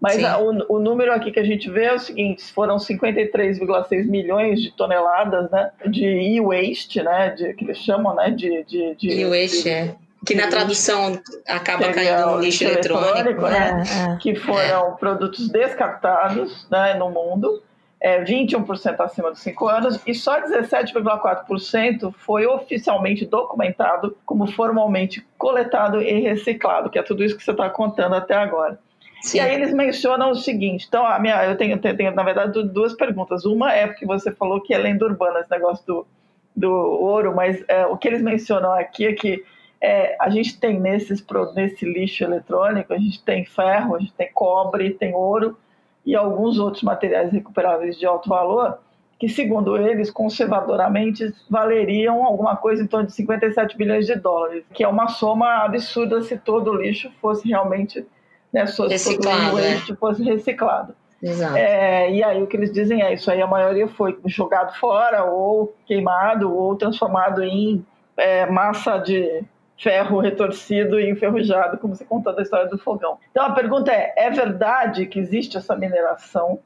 [0.00, 4.06] Mas a, o, o, número aqui que a gente vê é o seguinte: foram 53,6
[4.06, 8.64] milhões de toneladas né, de e-waste, né, de, que eles chamam né, de.
[8.64, 9.94] de, de e-waste, é.
[10.24, 13.84] Que na tradução acaba caindo no lixo eletrônico, né?
[13.86, 14.16] É, é.
[14.16, 14.96] Que foram é.
[14.98, 17.62] produtos descartados né, no mundo.
[18.06, 26.00] É, 21% acima dos 5 anos e só 17,4% foi oficialmente documentado como formalmente coletado
[26.00, 28.78] e reciclado, que é tudo isso que você está contando até agora.
[29.20, 29.38] Sim.
[29.38, 32.94] E aí eles mencionam o seguinte, então a minha, eu tenho, tenho, na verdade duas
[32.94, 33.44] perguntas.
[33.44, 36.06] Uma é porque você falou que é lenda urbana esse negócio do,
[36.54, 39.42] do ouro, mas é, o que eles mencionam aqui é que
[39.80, 44.30] é, a gente tem nesses, nesse lixo eletrônico, a gente tem ferro, a gente tem
[44.32, 45.58] cobre, tem ouro
[46.06, 48.78] e alguns outros materiais recuperáveis de alto valor,
[49.18, 54.84] que segundo eles, conservadoramente, valeriam alguma coisa em torno de 57 bilhões de dólares, que
[54.84, 58.06] é uma soma absurda se todo o lixo fosse realmente
[58.52, 59.78] né, se reciclado, é.
[59.98, 60.94] fosse reciclado.
[61.22, 61.56] Exato.
[61.56, 65.24] É, e aí o que eles dizem é isso aí a maioria foi jogado fora
[65.24, 67.84] ou queimado ou transformado em
[68.18, 69.42] é, massa de
[69.78, 73.18] ferro retorcido e enferrujado, como você contou da história do fogão.
[73.30, 76.58] Então a pergunta é: é verdade que existe essa mineração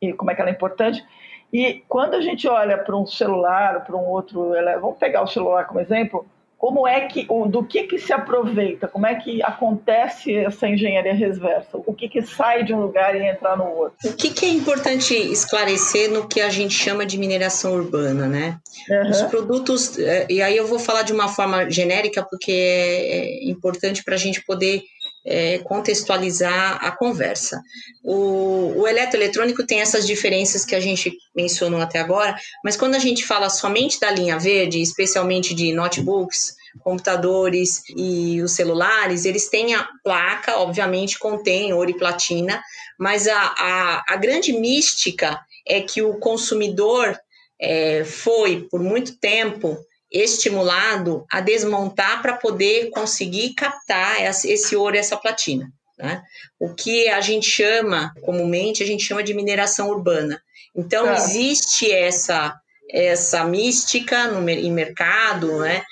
[0.00, 1.04] e como é que ela é importante?
[1.52, 5.66] E quando a gente olha para um celular, para um outro, vamos pegar o celular
[5.66, 6.26] como exemplo,
[6.62, 11.70] como é que, do que que se aproveita, como é que acontece essa engenharia reversa,
[11.74, 13.96] o que que sai de um lugar e entra no outro.
[14.04, 18.60] O que, que é importante esclarecer no que a gente chama de mineração urbana, né?
[18.88, 19.10] Uhum.
[19.10, 23.50] Os produtos, é, e aí eu vou falar de uma forma genérica porque é, é
[23.50, 24.84] importante para a gente poder
[25.24, 27.62] é, contextualizar a conversa.
[28.02, 32.98] O, o eletroeletrônico tem essas diferenças que a gente mencionou até agora, mas quando a
[32.98, 39.74] gente fala somente da linha verde, especialmente de notebooks, computadores e os celulares, eles têm
[39.74, 42.62] a placa, obviamente contém ouro e platina,
[42.98, 47.16] mas a, a, a grande mística é que o consumidor
[47.60, 49.78] é, foi, por muito tempo,
[50.12, 55.72] estimulado a desmontar para poder conseguir captar esse ouro e essa platina.
[55.98, 56.22] Né?
[56.58, 60.42] O que a gente chama, comumente, a gente chama de mineração urbana.
[60.76, 61.16] Então, é.
[61.16, 62.54] existe essa,
[62.90, 65.82] essa mística no, em mercado, né?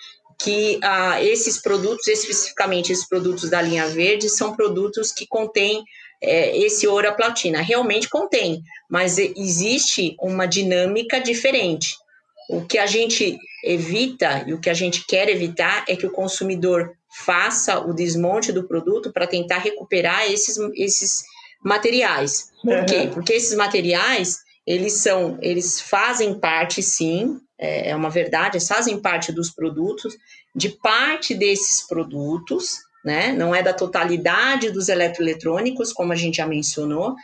[0.43, 5.85] que ah, esses produtos, especificamente esses produtos da linha verde, são produtos que contêm
[6.23, 7.61] é, esse ouro a platina.
[7.61, 11.97] Realmente contém, mas existe uma dinâmica diferente.
[12.51, 16.11] O que a gente evita e o que a gente quer evitar é que o
[16.11, 16.93] consumidor
[17.25, 21.23] faça o desmonte do produto para tentar recuperar esses, esses
[21.63, 22.51] materiais.
[22.63, 22.87] Por uhum.
[22.87, 23.11] quê?
[23.13, 28.99] Porque esses materiais, eles são, eles fazem parte, sim, é, é uma verdade, eles fazem
[29.01, 30.17] parte dos produtos,
[30.55, 33.33] de parte desses produtos, né?
[33.33, 37.15] Não é da totalidade dos eletroeletrônicos, como a gente já mencionou,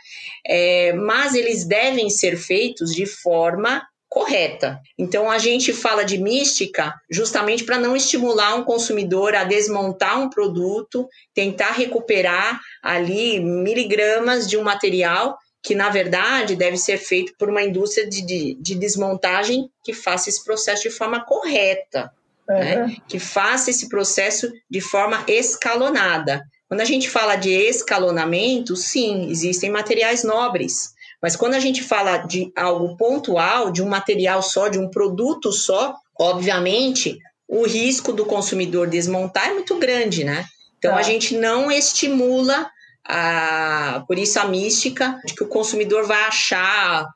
[0.45, 4.79] é, mas eles devem ser feitos de forma correta.
[4.97, 10.29] Então a gente fala de mística justamente para não estimular um consumidor a desmontar um
[10.29, 17.49] produto, tentar recuperar ali miligramas de um material que na verdade deve ser feito por
[17.49, 22.11] uma indústria de, de, de desmontagem que faça esse processo de forma correta,
[22.49, 22.57] uhum.
[22.57, 22.95] né?
[23.07, 26.45] que faça esse processo de forma escalonada.
[26.69, 32.17] Quando a gente fala de escalonamento, sim, existem materiais nobres mas quando a gente fala
[32.17, 38.25] de algo pontual, de um material só, de um produto só, obviamente o risco do
[38.25, 40.45] consumidor desmontar é muito grande, né?
[40.77, 41.03] Então a tá.
[41.03, 42.69] gente não estimula
[43.05, 47.07] a, por isso a mística de que o consumidor vai achar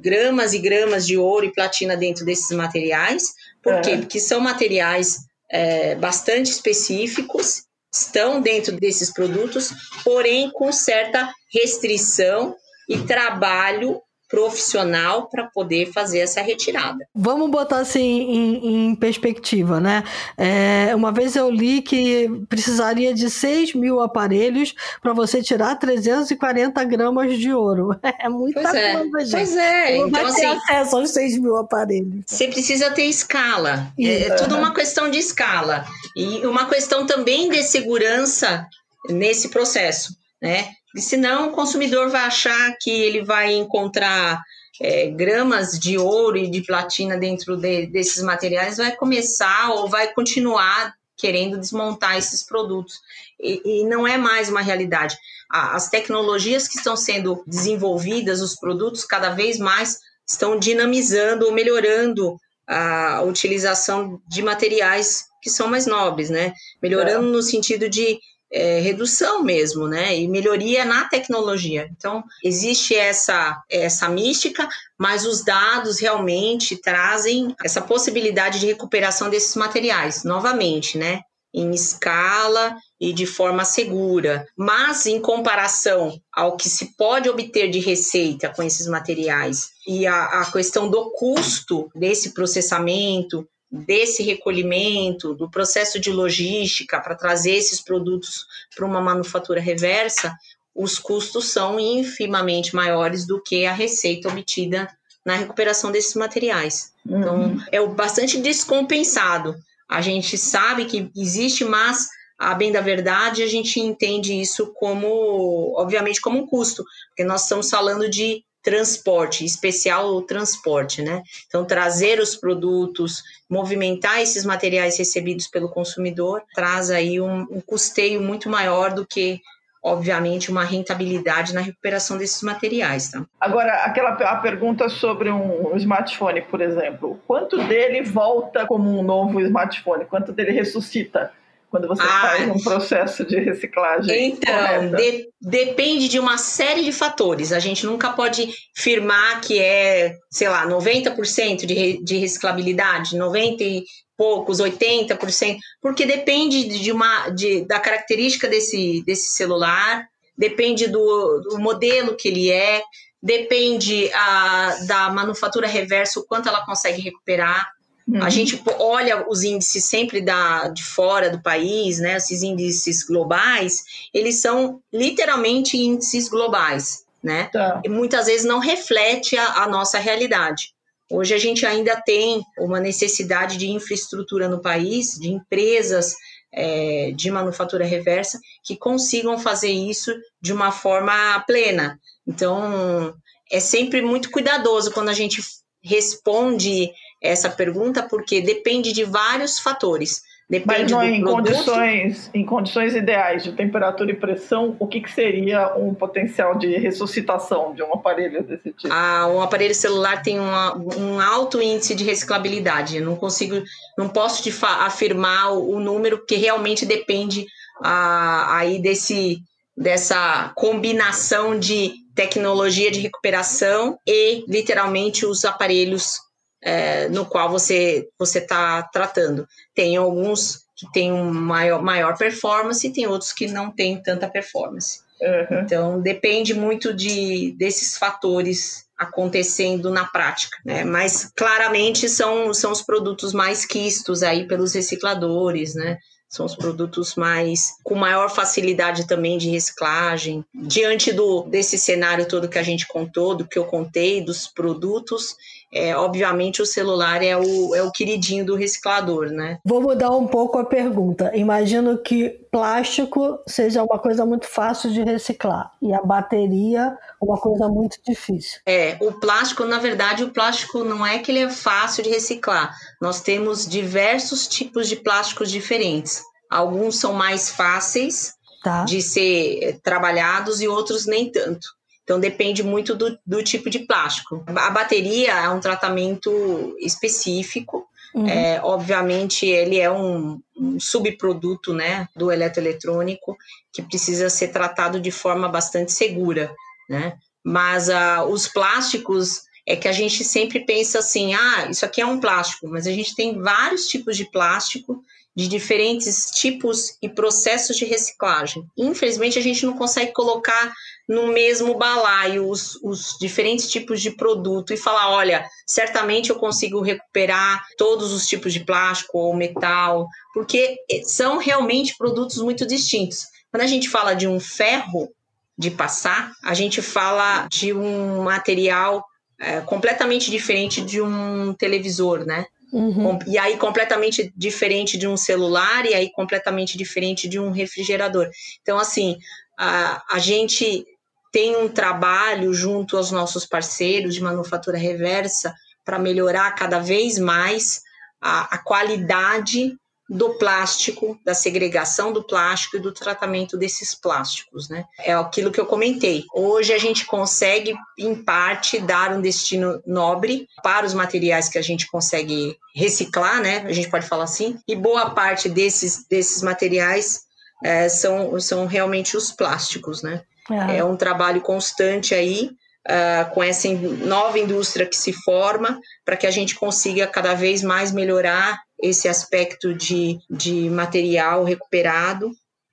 [0.00, 3.32] gramas e gramas de ouro e platina dentro desses materiais.
[3.62, 3.80] Por é.
[3.80, 3.96] quê?
[3.96, 5.18] Porque são materiais
[5.50, 9.72] é, bastante específicos, estão dentro desses produtos,
[10.04, 12.56] porém com certa restrição
[12.90, 17.04] e trabalho profissional para poder fazer essa retirada.
[17.12, 20.04] Vamos botar assim em, em perspectiva, né?
[20.38, 24.72] É, uma vez eu li que precisaria de 6 mil aparelhos
[25.02, 27.90] para você tirar 340 gramas de ouro.
[28.22, 28.96] É muita pois é.
[28.96, 29.32] coisa, gente.
[29.32, 29.96] Pois é.
[29.96, 32.24] Não então, vai ter assim, acesso aos 6 mil aparelhos.
[32.26, 33.90] Você precisa ter escala.
[33.98, 35.86] É, é tudo uma questão de escala.
[36.14, 38.66] E uma questão também de segurança
[39.08, 40.68] nesse processo, né?
[40.94, 44.42] E senão o consumidor vai achar que ele vai encontrar
[44.80, 50.12] é, gramas de ouro e de platina dentro de, desses materiais, vai começar ou vai
[50.12, 53.00] continuar querendo desmontar esses produtos.
[53.38, 55.16] E, e não é mais uma realidade.
[55.50, 62.38] As tecnologias que estão sendo desenvolvidas, os produtos cada vez mais estão dinamizando ou melhorando
[62.66, 66.52] a utilização de materiais que são mais nobres, né?
[66.80, 67.32] Melhorando é.
[67.32, 68.20] no sentido de
[68.52, 70.16] é, redução mesmo, né?
[70.18, 71.88] E melhoria na tecnologia.
[71.96, 79.54] Então, existe essa, essa mística, mas os dados realmente trazem essa possibilidade de recuperação desses
[79.54, 81.20] materiais, novamente, né?
[81.52, 84.46] Em escala e de forma segura.
[84.56, 90.24] Mas, em comparação ao que se pode obter de receita com esses materiais e a,
[90.24, 97.80] a questão do custo desse processamento, desse recolhimento, do processo de logística para trazer esses
[97.80, 100.36] produtos para uma manufatura reversa,
[100.74, 104.88] os custos são infimamente maiores do que a receita obtida
[105.24, 106.92] na recuperação desses materiais.
[107.06, 107.52] Então, uhum.
[107.52, 109.54] Então, é bastante descompensado.
[109.88, 115.74] A gente sabe que existe, mas a bem da verdade, a gente entende isso como,
[115.76, 121.22] obviamente, como um custo, porque nós estamos falando de transporte, especial o transporte, né?
[121.46, 128.20] Então, trazer os produtos, movimentar esses materiais recebidos pelo consumidor, traz aí um, um custeio
[128.20, 129.40] muito maior do que
[129.82, 133.10] obviamente, uma rentabilidade na recuperação desses materiais.
[133.10, 133.24] Tá?
[133.40, 139.40] Agora, aquela a pergunta sobre um smartphone, por exemplo, quanto dele volta como um novo
[139.40, 140.04] smartphone?
[140.04, 141.32] Quanto dele ressuscita?
[141.70, 144.30] Quando você ah, faz um processo de reciclagem?
[144.30, 147.52] Então, de, depende de uma série de fatores.
[147.52, 153.84] A gente nunca pode firmar que é, sei lá, 90% de, de reciclabilidade, 90 e
[154.16, 160.04] poucos, 80%, porque depende de uma, de, da característica desse, desse celular,
[160.36, 162.82] depende do, do modelo que ele é,
[163.22, 167.70] depende a, ah, da manufatura reversa, o quanto ela consegue recuperar.
[168.10, 168.24] Uhum.
[168.24, 172.16] A gente olha os índices sempre da, de fora do país, né?
[172.16, 177.48] Esses índices globais, eles são literalmente índices globais, né?
[177.52, 177.80] Tá.
[177.84, 180.74] E muitas vezes não reflete a, a nossa realidade.
[181.08, 186.16] Hoje a gente ainda tem uma necessidade de infraestrutura no país, de empresas
[186.52, 191.98] é, de manufatura reversa que consigam fazer isso de uma forma plena.
[192.26, 193.14] Então,
[193.50, 195.40] é sempre muito cuidadoso quando a gente
[195.82, 200.22] responde essa pergunta, porque depende de vários fatores.
[200.50, 205.08] Depende Mas não, em, condições, em condições ideais de temperatura e pressão, o que, que
[205.08, 208.92] seria um potencial de ressuscitação de um aparelho desse tipo?
[208.92, 212.96] Ah, um aparelho celular tem uma, um alto índice de reciclabilidade.
[212.96, 213.62] Eu não consigo,
[213.96, 217.46] não posso te afirmar o, o, número, porque realmente depende
[217.84, 219.38] ah, aí desse,
[219.76, 226.18] dessa combinação de tecnologia de recuperação e literalmente os aparelhos
[226.62, 229.46] é, no qual você você está tratando.
[229.74, 234.28] Tem alguns que têm um maior, maior performance e tem outros que não têm tanta
[234.28, 235.00] performance.
[235.20, 235.60] Uhum.
[235.60, 240.84] Então depende muito de desses fatores acontecendo na prática, né?
[240.84, 245.98] Mas claramente são, são os produtos mais quistos aí pelos recicladores, né?
[246.28, 250.44] São os produtos mais com maior facilidade também de reciclagem.
[250.54, 255.34] Diante do desse cenário todo que a gente contou, do que eu contei, dos produtos,
[255.72, 259.58] é, obviamente o celular é o, é o queridinho do reciclador, né?
[259.64, 261.30] Vou mudar um pouco a pergunta.
[261.34, 267.68] Imagino que plástico seja uma coisa muito fácil de reciclar e a bateria uma coisa
[267.68, 268.60] muito difícil.
[268.66, 272.74] É, o plástico, na verdade, o plástico não é que ele é fácil de reciclar.
[273.00, 276.22] Nós temos diversos tipos de plásticos diferentes.
[276.50, 278.84] Alguns são mais fáceis tá.
[278.84, 281.68] de ser trabalhados e outros nem tanto.
[282.10, 284.42] Então depende muito do, do tipo de plástico.
[284.48, 287.86] A bateria é um tratamento específico.
[288.12, 288.26] Uhum.
[288.26, 293.38] É, obviamente ele é um, um, subproduto né, do eletroeletrônico
[293.72, 296.52] que precisa ser tratado de forma bastante segura.
[296.88, 297.16] Né?
[297.44, 302.06] Mas uh, os plásticos é que a gente sempre pensa assim, ah, isso aqui é
[302.06, 305.00] um plástico, mas a gente tem vários tipos de plástico
[305.34, 308.66] de diferentes tipos e processos de reciclagem.
[308.76, 310.74] Infelizmente, a gente não consegue colocar
[311.08, 316.80] no mesmo balaio os, os diferentes tipos de produto e falar: olha, certamente eu consigo
[316.80, 323.26] recuperar todos os tipos de plástico ou metal, porque são realmente produtos muito distintos.
[323.50, 325.12] Quando a gente fala de um ferro
[325.58, 329.04] de passar, a gente fala de um material
[329.38, 332.46] é, completamente diferente de um televisor, né?
[332.72, 333.18] Uhum.
[333.26, 338.30] E aí, completamente diferente de um celular, e aí, completamente diferente de um refrigerador.
[338.62, 339.18] Então, assim,
[339.60, 340.86] a, gente
[341.30, 345.54] tem um trabalho junto aos nossos parceiros de manufatura reversa
[345.84, 347.82] para melhorar cada vez mais
[348.20, 349.76] a, a, qualidade
[350.08, 354.84] do plástico, da segregação do plástico e do tratamento desses plásticos, né?
[354.98, 356.24] É aquilo que eu comentei.
[356.34, 361.62] Hoje a gente consegue, em parte, dar um destino nobre para os materiais que a
[361.62, 363.58] gente consegue reciclar, né?
[363.58, 364.58] A gente pode falar assim.
[364.66, 367.29] E boa parte desses, desses materiais
[367.62, 370.22] é, são, são realmente os plásticos, né?
[370.50, 372.50] É, é um trabalho constante aí,
[372.88, 377.62] uh, com essa nova indústria que se forma, para que a gente consiga cada vez
[377.62, 382.32] mais melhorar esse aspecto de, de material recuperado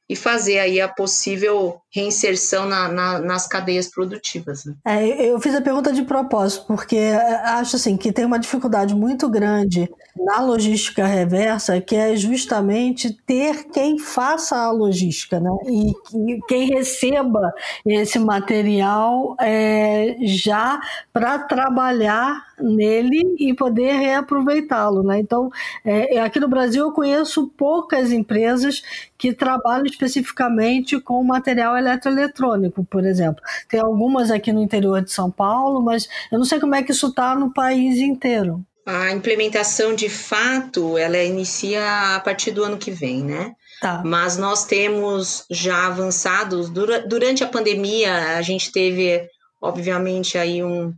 [0.09, 4.65] e fazer aí a possível reinserção na, na, nas cadeias produtivas.
[4.65, 4.73] Né?
[4.85, 8.95] É, eu fiz a pergunta de propósito, porque é, acho assim que tem uma dificuldade
[8.95, 15.49] muito grande na logística reversa, que é justamente ter quem faça a logística, né?
[15.67, 17.53] E quem receba
[17.85, 20.79] esse material é, já
[21.13, 25.19] para trabalhar nele e poder reaproveitá-lo, né?
[25.19, 25.49] Então,
[25.85, 28.81] é, aqui no Brasil eu conheço poucas empresas
[29.17, 33.41] que trabalham especificamente com material eletroeletrônico, por exemplo.
[33.69, 36.91] Tem algumas aqui no interior de São Paulo, mas eu não sei como é que
[36.91, 38.63] isso está no país inteiro.
[38.85, 43.53] A implementação, de fato, ela inicia a partir do ano que vem, né?
[43.81, 44.01] Tá.
[44.03, 46.69] Mas nós temos já avançados.
[46.69, 49.27] Durante a pandemia, a gente teve,
[49.61, 50.93] obviamente, aí um,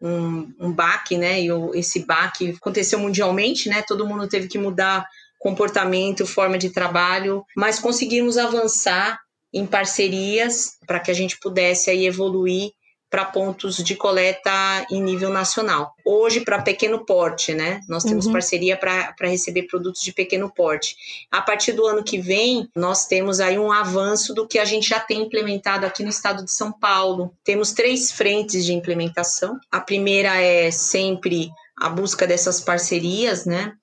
[0.00, 1.40] um, um baque, né?
[1.40, 3.82] E esse baque aconteceu mundialmente, né?
[3.86, 5.06] Todo mundo teve que mudar
[5.38, 9.20] comportamento, forma de trabalho, mas conseguimos avançar
[9.52, 12.70] em parcerias para que a gente pudesse aí evoluir
[13.14, 14.50] para pontos de coleta
[14.90, 15.94] em nível nacional.
[16.04, 17.80] Hoje, para pequeno porte, né?
[17.88, 18.32] Nós temos uhum.
[18.32, 20.96] parceria para receber produtos de pequeno porte.
[21.30, 24.88] A partir do ano que vem, nós temos aí um avanço do que a gente
[24.88, 27.32] já tem implementado aqui no estado de São Paulo.
[27.44, 29.60] Temos três frentes de implementação.
[29.70, 33.74] A primeira é sempre a busca dessas parcerias, né?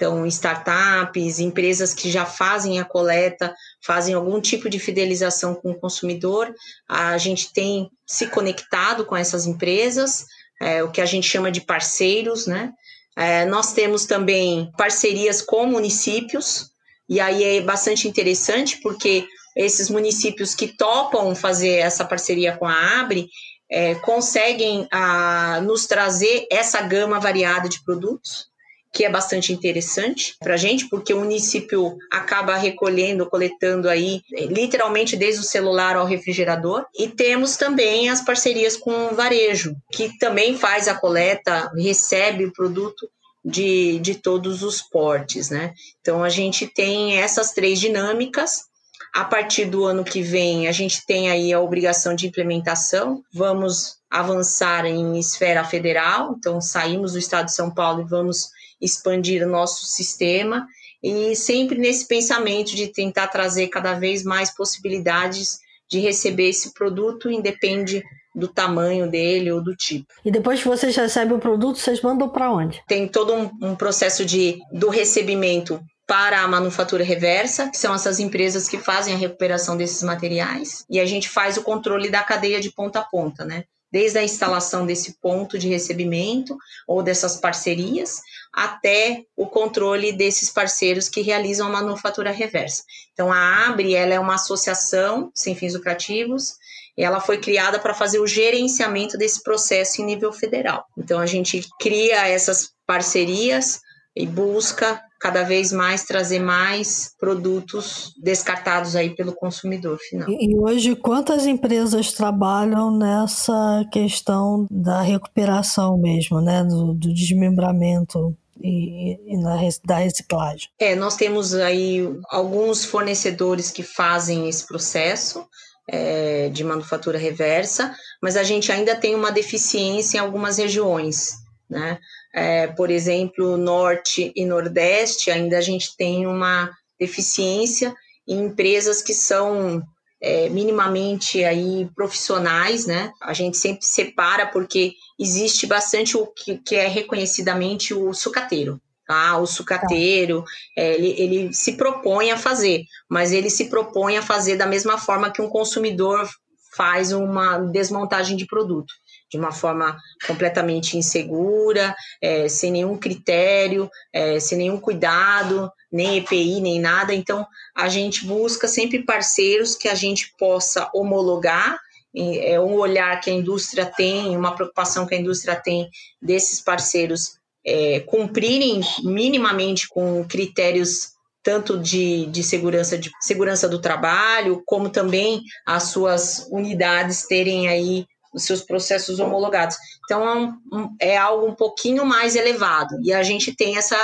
[0.00, 5.78] Então, startups, empresas que já fazem a coleta, fazem algum tipo de fidelização com o
[5.78, 6.54] consumidor,
[6.88, 10.24] a gente tem se conectado com essas empresas,
[10.58, 12.72] é, o que a gente chama de parceiros, né?
[13.14, 16.70] É, nós temos também parcerias com municípios,
[17.06, 23.00] e aí é bastante interessante porque esses municípios que topam fazer essa parceria com a
[23.00, 23.28] Abre
[23.70, 28.49] é, conseguem a, ah, nos trazer essa gama variada de produtos
[28.92, 35.16] que é bastante interessante para a gente, porque o município acaba recolhendo, coletando aí, literalmente
[35.16, 36.84] desde o celular ao refrigerador.
[36.98, 42.52] E temos também as parcerias com o varejo, que também faz a coleta, recebe o
[42.52, 43.08] produto
[43.44, 45.72] de, de todos os portes, né?
[46.00, 48.68] Então a gente tem essas três dinâmicas.
[49.12, 53.24] A partir do ano que vem, a gente tem aí a obrigação de implementação.
[53.32, 58.50] Vamos avançar em esfera federal, então saímos do estado de São Paulo e vamos
[58.80, 60.66] expandir o nosso sistema
[61.02, 67.30] e sempre nesse pensamento de tentar trazer cada vez mais possibilidades de receber esse produto,
[67.30, 68.04] independe
[68.34, 70.06] do tamanho dele ou do tipo.
[70.24, 72.80] E depois que vocês recebem o produto, vocês mandam para onde?
[72.86, 78.20] Tem todo um, um, processo de do recebimento para a manufatura reversa, que são essas
[78.20, 82.60] empresas que fazem a recuperação desses materiais, e a gente faz o controle da cadeia
[82.60, 83.64] de ponta a ponta, né?
[83.90, 88.20] Desde a instalação desse ponto de recebimento ou dessas parcerias,
[88.52, 92.84] até o controle desses parceiros que realizam a manufatura reversa.
[93.12, 96.54] Então, a ABRE ela é uma associação sem fins lucrativos
[97.02, 100.84] ela foi criada para fazer o gerenciamento desse processo em nível federal.
[100.96, 103.80] Então, a gente cria essas parcerias
[104.14, 110.26] e busca cada vez mais trazer mais produtos descartados aí pelo consumidor final.
[110.30, 119.34] E hoje quantas empresas trabalham nessa questão da recuperação mesmo, né, do, do desmembramento e,
[119.34, 120.70] e na, da reciclagem?
[120.78, 122.00] É, nós temos aí
[122.30, 125.46] alguns fornecedores que fazem esse processo.
[125.92, 127.92] É, de manufatura reversa,
[128.22, 131.32] mas a gente ainda tem uma deficiência em algumas regiões,
[131.68, 131.98] né?
[132.32, 137.94] É, por exemplo, norte e nordeste, ainda a gente tem uma deficiência
[138.26, 139.82] em empresas que são
[140.20, 143.10] é, minimamente aí profissionais, né?
[143.20, 148.80] A gente sempre separa porque existe bastante o que, que é reconhecidamente o sucateiro.
[149.06, 149.38] Tá?
[149.38, 150.44] O sucateiro,
[150.78, 154.98] é, ele, ele se propõe a fazer, mas ele se propõe a fazer da mesma
[154.98, 156.28] forma que um consumidor
[156.76, 158.94] faz uma desmontagem de produto
[159.30, 166.60] de uma forma completamente insegura, é, sem nenhum critério, é, sem nenhum cuidado, nem EPI,
[166.60, 167.14] nem nada.
[167.14, 171.78] Então, a gente busca sempre parceiros que a gente possa homologar.
[172.14, 175.88] É um olhar que a indústria tem, uma preocupação que a indústria tem
[176.20, 181.12] desses parceiros é, cumprirem minimamente com critérios
[181.42, 188.06] tanto de, de segurança de segurança do trabalho, como também as suas unidades terem aí
[188.32, 189.76] os seus processos homologados.
[190.04, 192.98] Então, é, um, é, algo um pouquinho mais elevado.
[193.02, 193.96] E a gente tem essa,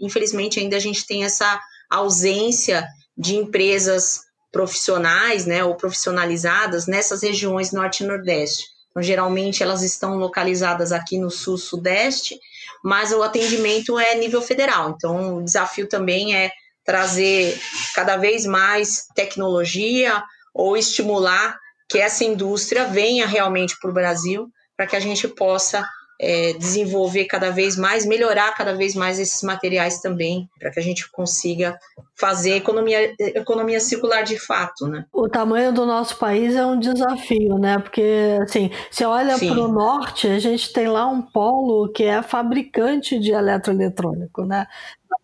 [0.00, 1.60] infelizmente, ainda a gente tem essa
[1.90, 4.20] ausência de empresas
[4.50, 8.66] profissionais, né, ou profissionalizadas nessas regiões norte e nordeste.
[8.90, 12.38] Então, geralmente elas estão localizadas aqui no sul sudeste,
[12.84, 14.90] mas o atendimento é nível federal.
[14.90, 16.50] Então, o desafio também é
[16.84, 17.58] trazer
[17.94, 21.58] cada vez mais tecnologia ou estimular
[21.92, 25.86] que essa indústria venha realmente para o Brasil, para que a gente possa
[26.18, 30.82] é, desenvolver cada vez mais, melhorar cada vez mais esses materiais também, para que a
[30.82, 31.78] gente consiga
[32.18, 35.04] fazer economia, economia circular de fato, né?
[35.12, 37.78] O tamanho do nosso país é um desafio, né?
[37.78, 42.22] Porque, assim, você olha para o norte, a gente tem lá um polo que é
[42.22, 44.66] fabricante de eletroeletrônico, né?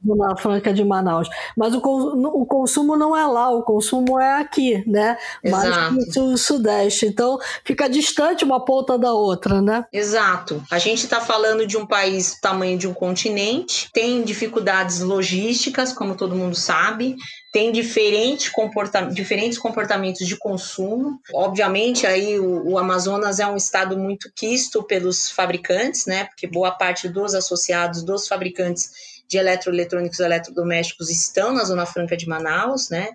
[0.06, 1.28] Zona Franca de Manaus.
[1.56, 5.16] Mas o, o consumo não é lá, o consumo é aqui, né?
[5.44, 7.06] Mais no Sudeste.
[7.06, 9.84] Então, fica distante uma ponta da outra, né?
[9.92, 10.62] Exato.
[10.70, 15.92] A gente está falando de um país do tamanho de um continente, tem dificuldades logísticas,
[15.92, 17.16] como todo mundo sabe,
[17.52, 21.18] tem diferente comporta diferentes comportamentos de consumo.
[21.32, 26.24] Obviamente, aí o, o, Amazonas é um estado muito quisto pelos fabricantes, né?
[26.24, 28.90] Porque boa parte dos associados dos fabricantes
[29.28, 33.10] de eletroeletrônicos e eletrodomésticos estão na Zona Franca de Manaus, né?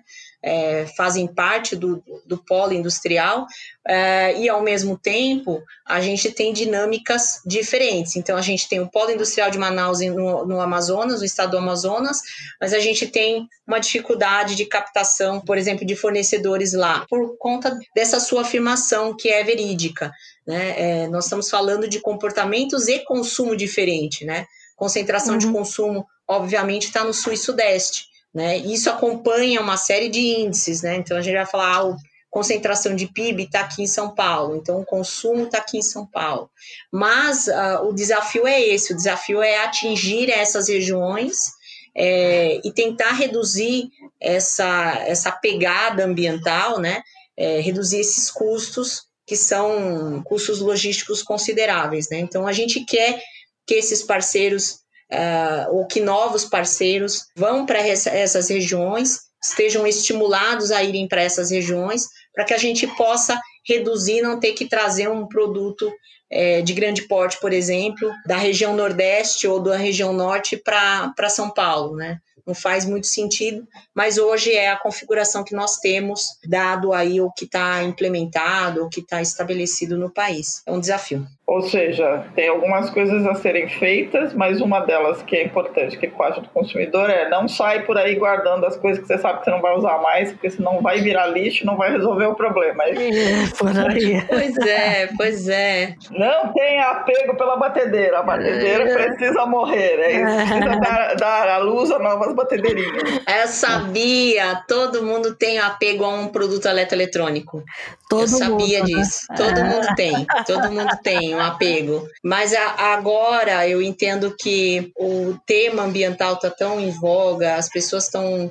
[0.46, 3.46] É, fazem parte do, do polo industrial
[3.88, 8.14] é, e, ao mesmo tempo, a gente tem dinâmicas diferentes.
[8.14, 11.58] Então, a gente tem o polo industrial de Manaus no, no Amazonas, no estado do
[11.58, 12.20] Amazonas,
[12.60, 17.76] mas a gente tem uma dificuldade de captação, por exemplo, de fornecedores lá, por conta
[17.96, 20.12] dessa sua afirmação que é verídica.
[20.46, 20.74] Né?
[20.76, 24.46] É, nós estamos falando de comportamentos e consumo diferente, né?
[24.76, 25.38] Concentração uhum.
[25.38, 28.06] de consumo, obviamente, está no sul e sudeste.
[28.34, 28.58] Né?
[28.58, 30.96] Isso acompanha uma série de índices, né?
[30.96, 31.96] Então a gente vai falar, ah,
[32.28, 36.04] concentração de PIB está aqui em São Paulo, então o consumo está aqui em São
[36.04, 36.50] Paulo.
[36.92, 41.52] Mas uh, o desafio é esse: o desafio é atingir essas regiões
[41.96, 43.88] é, e tentar reduzir
[44.20, 47.02] essa, essa pegada ambiental, né?
[47.36, 52.18] É, reduzir esses custos que são custos logísticos consideráveis, né?
[52.18, 53.22] Então a gente quer
[53.66, 60.82] que esses parceiros uh, ou que novos parceiros vão para essas regiões, estejam estimulados a
[60.82, 65.26] irem para essas regiões, para que a gente possa reduzir, não ter que trazer um
[65.26, 65.90] produto
[66.30, 71.50] é, de grande porte, por exemplo, da região Nordeste ou da região Norte para São
[71.50, 72.18] Paulo, né?
[72.46, 77.30] Não faz muito sentido, mas hoje é a configuração que nós temos, dado aí o
[77.32, 80.60] que está implementado, o que está estabelecido no país.
[80.66, 81.26] É um desafio.
[81.46, 86.08] Ou seja, tem algumas coisas a serem feitas, mas uma delas que é importante, que
[86.08, 89.44] parte do consumidor é não sai por aí guardando as coisas que você sabe que
[89.44, 92.84] você não vai usar mais, porque senão vai virar lixo, não vai resolver o problema.
[92.84, 94.24] É, por aí.
[94.26, 95.94] Pois é, pois é.
[96.10, 98.94] Não tenha apego pela batedeira, a batedeira é.
[98.94, 100.36] precisa morrer, é isso.
[100.48, 103.20] Precisa dar, dar à luz a novas batedeirinhas.
[103.42, 107.62] Eu sabia, todo mundo tem apego a um produto eletroeletrônico.
[108.08, 109.00] Todo Eu sabia mundo, né?
[109.00, 109.26] disso.
[109.28, 109.36] Né?
[109.36, 109.64] Todo é.
[109.64, 112.08] mundo tem, todo mundo tem um apego.
[112.22, 118.04] Mas a, agora eu entendo que o tema ambiental está tão em voga, as pessoas
[118.04, 118.50] estão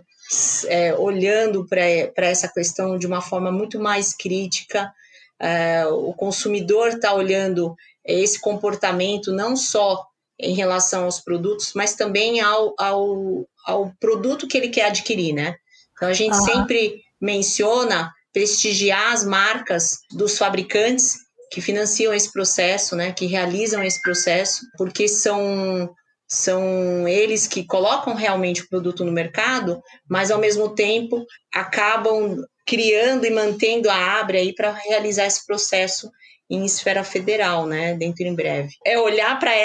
[0.68, 4.92] é, olhando para essa questão de uma forma muito mais crítica.
[5.40, 7.76] É, o consumidor está olhando
[8.06, 10.06] esse comportamento não só
[10.40, 15.56] em relação aos produtos, mas também ao, ao, ao produto que ele quer adquirir, né?
[15.96, 16.46] Então a gente uhum.
[16.46, 21.18] sempre menciona prestigiar as marcas dos fabricantes
[21.54, 25.94] que financiam esse processo, né, que realizam esse processo, porque são
[26.28, 29.80] são eles que colocam realmente o produto no mercado,
[30.10, 31.24] mas ao mesmo tempo
[31.54, 36.10] acabam criando e mantendo a Abre aí para realizar esse processo
[36.50, 38.70] em esfera federal, né, dentro em breve.
[38.84, 39.56] É olhar para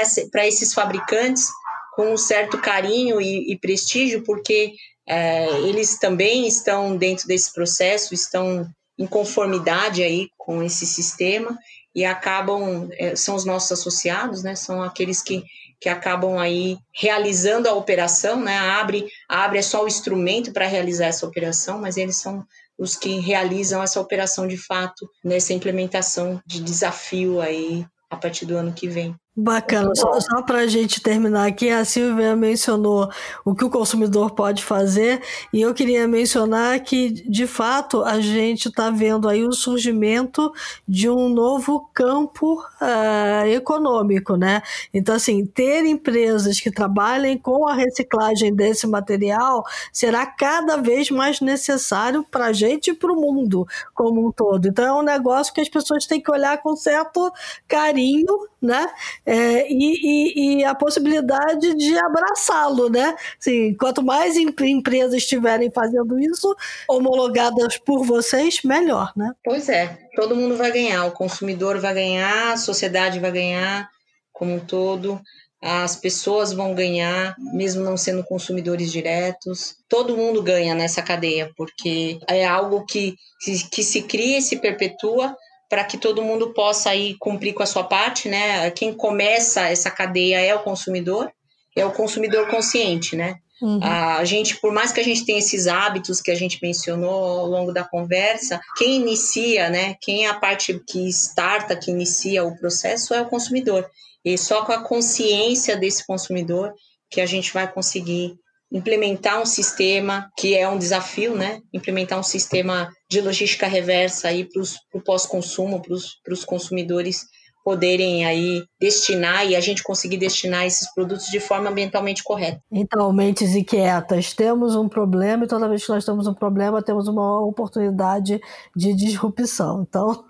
[0.46, 1.48] esses fabricantes
[1.94, 4.74] com um certo carinho e, e prestígio, porque
[5.08, 8.68] é, eles também estão dentro desse processo, estão
[8.98, 11.56] em conformidade aí com esse sistema
[11.98, 14.54] e acabam, é, são os nossos associados, né?
[14.54, 15.42] São aqueles que,
[15.80, 18.56] que acabam aí realizando a operação, né?
[18.56, 22.46] Abre, Abre é só o instrumento para realizar essa operação, mas eles são
[22.78, 28.56] os que realizam essa operação de fato nessa implementação de desafio aí a partir do
[28.56, 29.12] ano que vem.
[29.40, 33.08] Bacana, só, só para a gente terminar aqui, a Silvia mencionou
[33.44, 35.22] o que o consumidor pode fazer,
[35.52, 40.52] e eu queria mencionar que, de fato, a gente está vendo aí o surgimento
[40.88, 44.60] de um novo campo uh, econômico, né?
[44.92, 49.62] Então, assim, ter empresas que trabalhem com a reciclagem desse material
[49.92, 54.66] será cada vez mais necessário para a gente e para o mundo como um todo.
[54.66, 57.32] Então, é um negócio que as pessoas têm que olhar com certo
[57.68, 58.90] carinho, né?
[59.30, 63.14] É, e, e, e, a possibilidade de abraçá-lo, né?
[63.38, 66.56] Assim, quanto mais empresas estiverem fazendo isso,
[66.88, 69.32] homologadas por vocês, melhor, né?
[69.44, 73.90] Pois é, todo mundo vai ganhar, o consumidor vai ganhar, a sociedade vai ganhar
[74.32, 75.20] como um todo
[75.60, 79.76] as pessoas vão ganhar, mesmo não sendo consumidores diretos.
[79.88, 84.56] Todo mundo ganha nessa cadeia, porque é algo que, que, que se cria e se
[84.56, 85.36] perpetua
[85.68, 88.70] para que todo mundo possa aí cumprir com a sua parte, né?
[88.70, 91.30] Quem começa essa cadeia é o consumidor,
[91.76, 93.36] é o consumidor consciente, né?
[93.60, 93.80] Uhum.
[93.82, 97.46] A gente, por mais que a gente tenha esses hábitos que a gente mencionou ao
[97.46, 99.96] longo da conversa, quem inicia, né?
[100.00, 103.88] Quem é a parte que starta, que inicia o processo é o consumidor.
[104.24, 106.72] E só com a consciência desse consumidor
[107.10, 108.38] que a gente vai conseguir
[108.70, 111.60] implementar um sistema que é um desafio, né?
[111.72, 114.62] Implementar um sistema de logística reversa aí para
[114.94, 117.26] o pós-consumo, para os consumidores
[117.68, 122.62] poderem aí destinar e a gente conseguir destinar esses produtos de forma ambientalmente correta.
[122.72, 127.08] Então, mentes inquietas, temos um problema e toda vez que nós temos um problema, temos
[127.08, 128.40] uma oportunidade
[128.74, 129.86] de disrupção.
[129.86, 130.24] Então,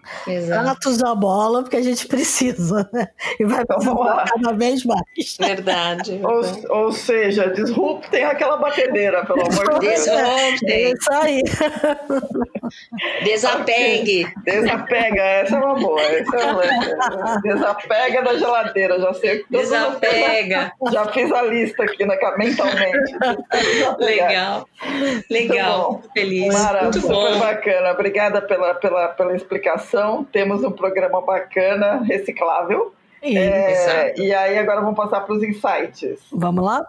[0.69, 3.07] atos a bola, porque a gente precisa, né?
[3.39, 5.37] E vai então, precisar cada vez mais.
[5.39, 6.21] Verdade.
[6.25, 9.95] ou, ou seja, disruptem aquela batedeira, pelo amor de Deus.
[9.95, 10.59] Disruptem.
[10.73, 11.43] É isso aí.
[13.23, 14.27] Desapegue.
[14.45, 16.03] Desapega, essa é uma boa.
[16.03, 17.28] Essa é uma...
[17.43, 19.45] Desapega da geladeira, já sei.
[19.51, 20.73] Desapega.
[20.91, 23.17] Já fiz a lista aqui na, mentalmente.
[23.99, 24.69] Legal.
[25.31, 25.93] Legal.
[25.93, 26.55] Muito feliz.
[26.55, 27.39] Mara, Muito super bom.
[27.39, 27.93] bacana.
[27.93, 30.25] Obrigada pela, pela, pela explicação.
[30.25, 32.93] Temos um programa bacana, reciclável.
[33.21, 36.21] É, e aí agora vamos passar para os insights.
[36.33, 36.87] Vamos lá?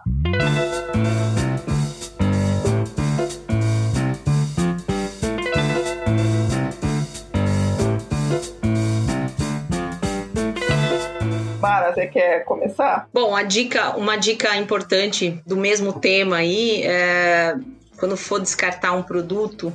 [11.92, 13.08] Você quer começar?
[13.12, 17.56] Bom, a dica, uma dica importante do mesmo tema aí, é,
[17.96, 19.72] quando for descartar um produto,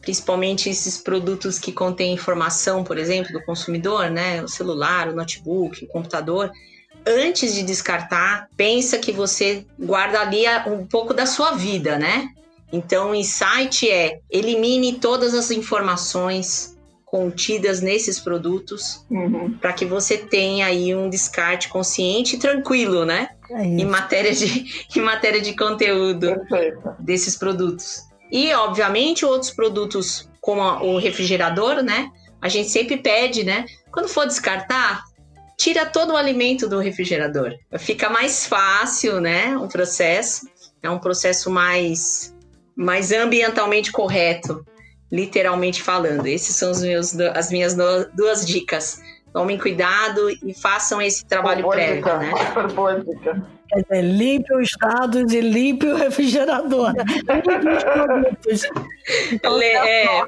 [0.00, 5.84] principalmente esses produtos que contêm informação, por exemplo, do consumidor, né, o celular, o notebook,
[5.84, 6.50] o computador,
[7.06, 12.28] antes de descartar, pensa que você guarda ali um pouco da sua vida, né?
[12.72, 16.75] Então, o insight é elimine todas as informações
[17.16, 19.56] contidas nesses produtos uhum.
[19.58, 23.30] para que você tenha aí um descarte consciente e tranquilo, né?
[23.50, 26.94] É em matéria de em matéria de conteúdo Perfeito.
[26.98, 28.02] desses produtos.
[28.30, 32.10] E obviamente outros produtos como o refrigerador, né?
[32.42, 33.64] A gente sempre pede, né?
[33.90, 35.02] Quando for descartar,
[35.56, 37.54] tira todo o alimento do refrigerador.
[37.78, 39.56] Fica mais fácil, né?
[39.56, 40.46] O processo
[40.82, 42.34] é um processo mais
[42.76, 44.62] mais ambientalmente correto
[45.10, 46.26] literalmente falando.
[46.26, 47.74] Esses são os meus, as minhas
[48.14, 49.00] duas dicas.
[49.32, 52.16] Tomem cuidado e façam esse trabalho boa prévio, dica.
[52.18, 52.32] né?
[52.48, 53.56] Super boa dica.
[53.68, 56.92] Quer dizer, limpe os dados e limpe o refrigerador.
[59.32, 60.24] Então, é,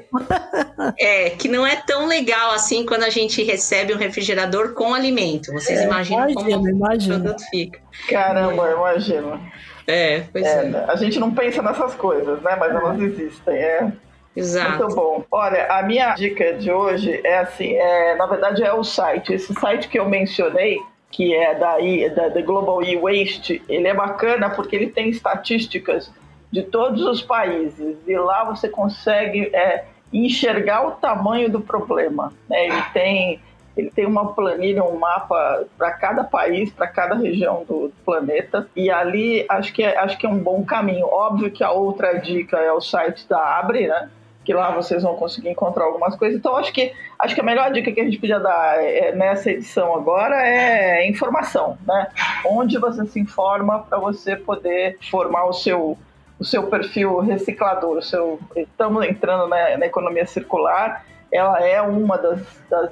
[0.97, 5.51] é, que não é tão legal assim quando a gente recebe um refrigerador com alimento.
[5.51, 7.15] Vocês é, imaginam imagino, como imagino.
[7.17, 7.79] o produto fica.
[8.07, 8.73] Caramba, é.
[8.73, 9.51] imagino.
[9.85, 10.85] É, pois é, é.
[10.87, 12.55] A gente não pensa nessas coisas, né?
[12.57, 13.53] Mas elas existem.
[13.53, 13.91] É.
[14.35, 14.83] Exato.
[14.83, 15.23] Muito bom.
[15.31, 19.33] Olha, a minha dica de hoje é assim, é, na verdade é o site.
[19.33, 20.79] Esse site que eu mencionei,
[21.11, 21.77] que é da,
[22.15, 26.11] da, da Global E-Waste, ele é bacana porque ele tem estatísticas
[26.51, 32.33] de todos os países e lá você consegue é, enxergar o tamanho do problema.
[32.49, 32.65] Né?
[32.65, 33.41] Ele tem
[33.77, 38.67] ele tem uma planilha, um mapa para cada país, para cada região do planeta.
[38.75, 41.05] E ali acho que, é, acho que é um bom caminho.
[41.05, 44.09] Óbvio que a outra dica é o site da Abre, né?
[44.43, 46.37] Que lá vocês vão conseguir encontrar algumas coisas.
[46.37, 49.51] Então, acho que, acho que a melhor dica que a gente podia dar é, nessa
[49.51, 52.07] edição agora é informação, né?
[52.45, 55.97] Onde você se informa para você poder formar o seu,
[56.39, 57.97] o seu perfil reciclador.
[57.97, 62.91] O seu, estamos entrando na, na economia circular, ela é uma das, das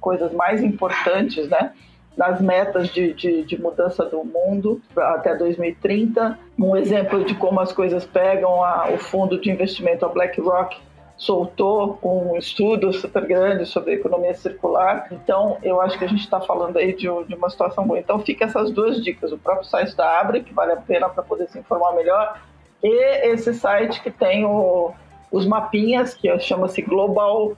[0.00, 1.72] coisas mais importantes, né?
[2.16, 6.38] Nas metas de, de, de, mudança do mundo até 2030.
[6.58, 10.80] Um exemplo de como as coisas pegam a, o fundo de investimento, a BlackRock,
[11.16, 15.08] soltou um estudo super grande sobre economia circular.
[15.10, 17.98] Então, eu acho que a gente está falando aí de, de, uma situação boa.
[17.98, 21.22] Então, fica essas duas dicas: o próprio site da Abre, que vale a pena para
[21.22, 22.40] poder se informar melhor,
[22.82, 24.92] e esse site que tem o,
[25.32, 27.56] os mapinhas, que chama-se Global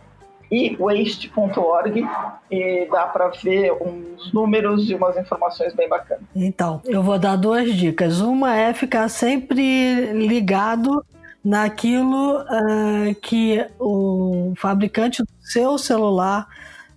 [0.51, 2.07] ewaste.org
[2.51, 6.25] e dá para ver uns números e umas informações bem bacanas.
[6.35, 8.21] Então, eu vou dar duas dicas.
[8.21, 11.05] Uma é ficar sempre ligado
[11.45, 16.49] naquilo uh, que o fabricante do seu celular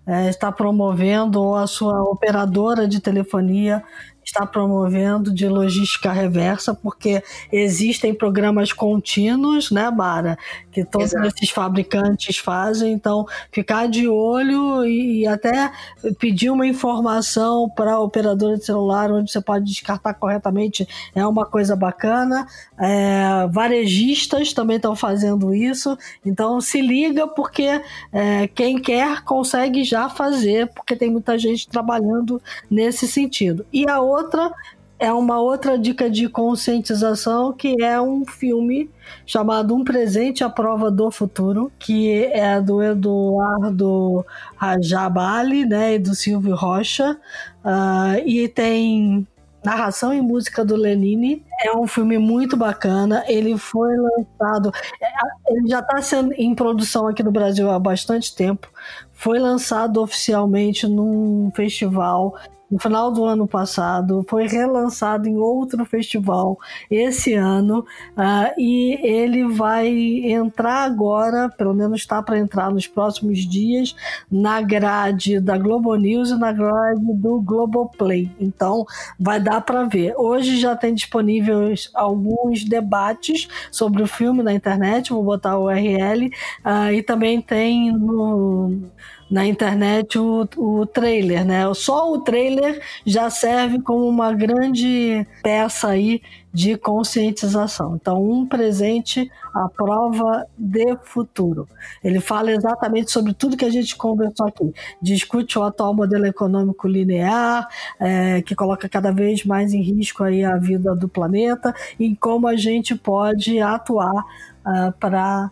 [0.08, 3.84] é, está promovendo, ou a sua operadora de telefonia
[4.24, 10.38] está promovendo de logística reversa, porque existem programas contínuos, né, Mara?
[10.72, 11.28] Que todos Exato.
[11.28, 12.94] esses fabricantes fazem.
[12.94, 15.72] Então, ficar de olho e, e até
[16.20, 21.46] pedir uma informação para a operadora de celular onde você pode descartar corretamente é uma
[21.46, 22.48] coisa bacana.
[22.78, 25.98] É, varejistas também estão fazendo isso.
[26.26, 32.42] Então, se liga, porque é, quem quer consegue já fazer, porque tem muita gente trabalhando
[32.70, 33.66] nesse sentido.
[33.72, 34.52] E a outra
[35.00, 38.92] é uma outra dica de conscientização que é um filme
[39.26, 44.26] chamado Um Presente à Prova do Futuro, que é do Eduardo
[44.58, 47.18] Rajabali, né, e do Silvio Rocha,
[47.64, 49.26] uh, e tem
[49.64, 51.44] narração e música do Lenine.
[51.64, 53.24] É um filme muito bacana.
[53.28, 54.72] Ele foi lançado,
[55.02, 58.70] é, ele já está sendo em produção aqui no Brasil há bastante tempo.
[59.14, 62.36] Foi lançado oficialmente num festival
[62.70, 66.58] no final do ano passado, foi relançado em outro festival
[66.90, 67.80] esse ano
[68.16, 73.96] uh, e ele vai entrar agora, pelo menos está para entrar nos próximos dias,
[74.32, 78.32] na grade da Globo News e na grade do Globoplay.
[78.40, 78.86] Então
[79.20, 80.14] vai dar para ver.
[80.18, 86.28] Hoje já tem disponíveis alguns debates sobre o filme na internet, vou botar o URL,
[86.66, 88.90] uh, e também tem no
[89.30, 91.72] na internet o, o trailer, né?
[91.74, 96.22] Só o trailer já serve como uma grande peça aí
[96.52, 97.96] de conscientização.
[97.96, 101.68] Então, um presente à prova de futuro.
[102.04, 104.74] Ele fala exatamente sobre tudo que a gente conversou aqui.
[105.00, 107.68] Discute o atual modelo econômico linear,
[108.00, 112.48] é, que coloca cada vez mais em risco aí a vida do planeta, e como
[112.48, 114.26] a gente pode atuar
[114.66, 115.52] uh, para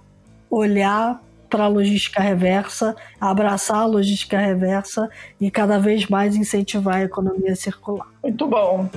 [0.50, 7.04] olhar para a logística reversa, abraçar a logística reversa e cada vez mais incentivar a
[7.04, 8.08] economia circular.
[8.24, 8.90] Muito bom.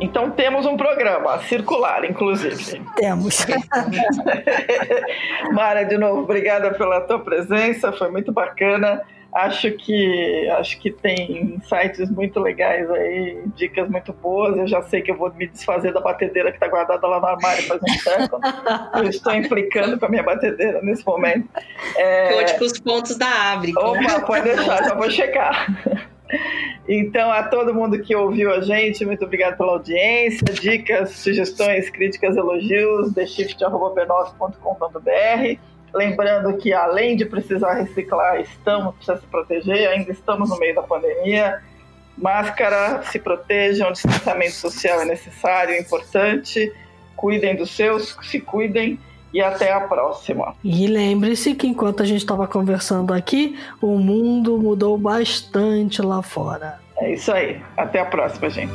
[0.00, 2.82] Então temos um programa circular, inclusive.
[2.96, 3.46] Temos.
[5.52, 9.02] Mara, de novo, obrigada pela tua presença, foi muito bacana.
[9.32, 14.56] Acho que acho que tem sites muito legais aí, dicas muito boas.
[14.56, 17.26] Eu já sei que eu vou me desfazer da batedeira que está guardada lá no
[17.26, 18.42] armário faz um século.
[18.96, 21.48] eu estou implicando com a minha batedeira nesse momento.
[21.96, 22.34] É...
[22.34, 23.72] Conte com os pontos da Abre.
[23.76, 25.66] Opa, pode deixar, já vou checar.
[26.88, 30.44] Então, a todo mundo que ouviu a gente, muito obrigado pela audiência.
[30.54, 35.60] Dicas, sugestões, críticas, elogios, theshift.b9.com.br.
[35.94, 40.82] Lembrando que além de precisar reciclar, estamos precisa se proteger, ainda estamos no meio da
[40.82, 41.60] pandemia.
[42.16, 46.72] Máscara, se protejam, distanciamento social é necessário, é importante.
[47.16, 48.98] Cuidem dos seus, se cuidem
[49.32, 50.54] e até a próxima.
[50.62, 56.78] E lembre-se que enquanto a gente estava conversando aqui, o mundo mudou bastante lá fora.
[56.98, 57.60] É isso aí.
[57.76, 58.74] Até a próxima, gente.